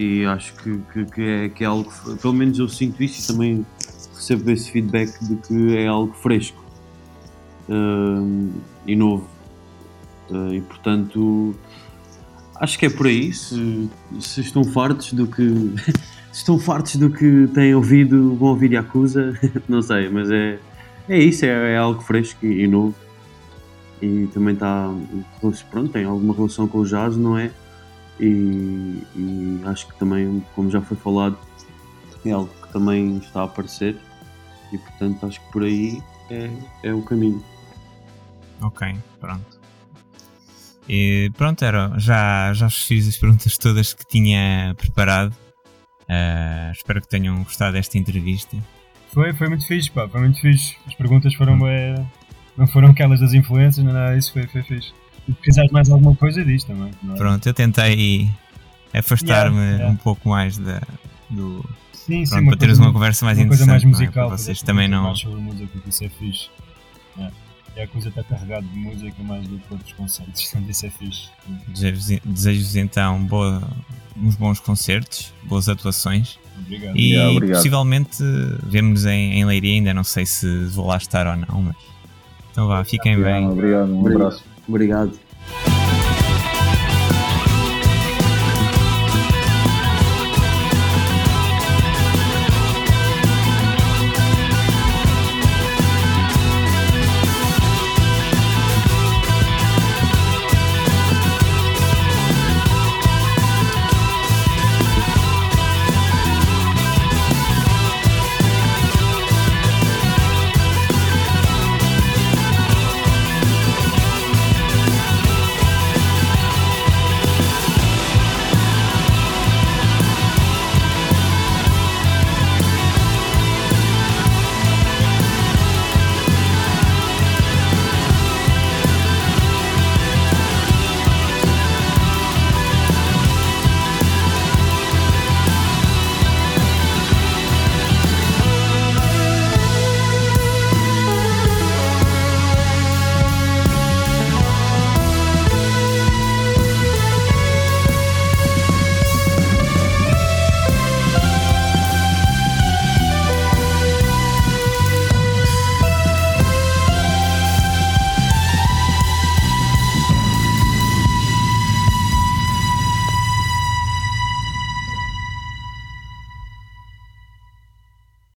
e 0.00 0.24
acho 0.24 0.54
que, 0.54 0.78
que, 0.92 1.04
que, 1.04 1.22
é, 1.22 1.48
que 1.50 1.62
é 1.62 1.66
algo, 1.66 1.92
pelo 2.22 2.32
menos 2.32 2.58
eu 2.58 2.66
sinto 2.70 3.02
isso 3.02 3.22
e 3.22 3.26
também 3.26 3.66
recebo 4.14 4.50
esse 4.50 4.70
feedback 4.70 5.12
de 5.22 5.36
que 5.36 5.76
é 5.76 5.86
algo 5.86 6.14
fresco 6.14 6.64
uh, 7.68 8.50
e 8.86 8.96
novo. 8.96 9.28
Uh, 10.30 10.54
e 10.54 10.60
portanto, 10.62 11.54
acho 12.54 12.78
que 12.78 12.86
é 12.86 12.90
por 12.90 13.08
aí. 13.08 13.30
Se, 13.30 13.90
se 14.20 14.40
estão 14.40 14.64
fartos 14.64 15.12
do 15.12 15.26
que. 15.26 15.74
estão 16.32 16.58
fartos 16.58 16.96
do 16.96 17.10
que 17.10 17.46
têm 17.48 17.74
ouvido, 17.74 18.34
vão 18.36 18.48
ouvir 18.50 18.72
Yakuza, 18.72 19.38
não 19.68 19.82
sei, 19.82 20.08
mas 20.08 20.30
é, 20.30 20.58
é 21.10 21.18
isso, 21.18 21.44
é, 21.44 21.74
é 21.74 21.76
algo 21.76 22.00
fresco 22.00 22.46
e, 22.46 22.62
e 22.62 22.66
novo. 22.66 22.94
E 24.00 24.26
também 24.32 24.54
está. 24.54 24.90
Pronto, 25.70 25.92
tem 25.92 26.06
alguma 26.06 26.34
relação 26.34 26.66
com 26.66 26.78
o 26.78 26.86
jazz, 26.86 27.18
não 27.18 27.36
é? 27.36 27.50
E, 28.20 29.02
e, 29.16 29.60
acho 29.64 29.88
que 29.88 29.98
também, 29.98 30.44
como 30.54 30.70
já 30.70 30.80
foi 30.82 30.96
falado, 30.96 31.38
é 32.24 32.30
algo 32.30 32.50
que 32.62 32.72
também 32.72 33.16
está 33.16 33.40
a 33.40 33.44
aparecer 33.44 33.96
e 34.72 34.78
portanto 34.78 35.26
acho 35.26 35.40
que 35.40 35.52
por 35.52 35.64
aí 35.64 36.02
é, 36.30 36.50
é 36.82 36.94
o 36.94 37.02
caminho. 37.02 37.42
Ok, 38.60 38.94
pronto. 39.18 39.58
E 40.88 41.30
pronto, 41.36 41.64
era, 41.64 41.92
já, 41.98 42.52
já 42.52 42.68
fiz 42.68 43.08
as 43.08 43.16
perguntas 43.16 43.56
todas 43.56 43.94
que 43.94 44.04
tinha 44.06 44.74
preparado. 44.76 45.32
Uh, 46.02 46.72
espero 46.72 47.00
que 47.00 47.08
tenham 47.08 47.42
gostado 47.44 47.74
desta 47.74 47.96
entrevista. 47.96 48.56
Foi, 49.12 49.32
foi 49.32 49.48
muito 49.48 49.66
fixe, 49.66 49.90
pá, 49.90 50.08
foi 50.08 50.20
muito 50.20 50.40
fixe. 50.40 50.76
As 50.86 50.94
perguntas 50.94 51.34
foram 51.34 51.54
hum. 51.54 51.60
bem, 51.60 52.06
não 52.56 52.66
foram 52.66 52.90
aquelas 52.90 53.20
das 53.20 53.32
influências, 53.32 53.84
não 53.84 53.92
nada 53.92 54.14
disso, 54.14 54.32
foi, 54.32 54.46
foi 54.46 54.62
fixe. 54.62 54.92
Se 55.30 55.40
precisares 55.40 55.70
mais 55.70 55.90
alguma 55.90 56.14
coisa 56.14 56.44
disto 56.44 56.68
também. 56.68 56.90
É? 57.12 57.16
Pronto, 57.16 57.46
eu 57.46 57.54
tentei 57.54 58.30
afastar-me 58.92 59.56
yeah, 59.56 59.76
yeah. 59.76 59.92
um 59.92 59.96
pouco 59.96 60.28
mais 60.28 60.58
da, 60.58 60.82
do. 61.28 61.64
Sim, 61.92 62.24
pronto, 62.24 62.40
sim, 62.40 62.46
para 62.46 62.56
teres 62.56 62.78
uma 62.78 62.92
conversa 62.92 63.24
mais 63.24 63.38
uma 63.38 63.44
interessante. 63.44 63.68
Coisa 63.68 63.86
mais 63.86 64.00
musical, 64.00 64.24
é? 64.24 64.28
para 64.28 64.36
vocês 64.36 64.62
também 64.62 64.88
não. 64.88 65.04
Mais 65.04 65.18
sobre 65.18 65.40
música, 65.40 65.78
que 65.78 65.88
isso 65.88 66.04
é 66.04 66.08
fixe. 66.08 66.48
E 67.76 67.80
a 67.80 67.86
coisa 67.86 68.08
está 68.08 68.24
carregada 68.24 68.66
de 68.66 68.76
música 68.76 69.22
mais 69.22 69.46
do 69.46 69.56
que 69.58 69.72
outros 69.72 69.92
concertos, 69.92 70.42
portanto 70.42 70.70
isso 70.70 70.86
é 70.86 70.90
fixe. 70.90 71.28
Desejo-vos 72.24 72.76
então 72.76 73.24
boa, 73.24 73.62
uns 74.16 74.34
bons 74.34 74.58
concertos, 74.58 75.32
boas 75.44 75.68
atuações. 75.68 76.38
Obrigado. 76.58 76.96
E 76.96 77.12
yeah, 77.12 77.30
obrigado. 77.30 77.56
possivelmente 77.56 78.22
vemos 78.64 79.06
em, 79.06 79.38
em 79.38 79.44
Leiria, 79.44 79.74
ainda 79.74 79.94
não 79.94 80.04
sei 80.04 80.26
se 80.26 80.64
vou 80.66 80.86
lá 80.86 80.96
estar 80.96 81.26
ou 81.26 81.36
não, 81.36 81.62
mas. 81.62 81.76
Então 82.50 82.66
vá, 82.66 82.84
fiquem 82.84 83.20
bem. 83.20 83.48
Obrigado, 83.48 83.94
um 83.94 84.06
abraço. 84.06 84.49
Obrigado. 84.70 85.10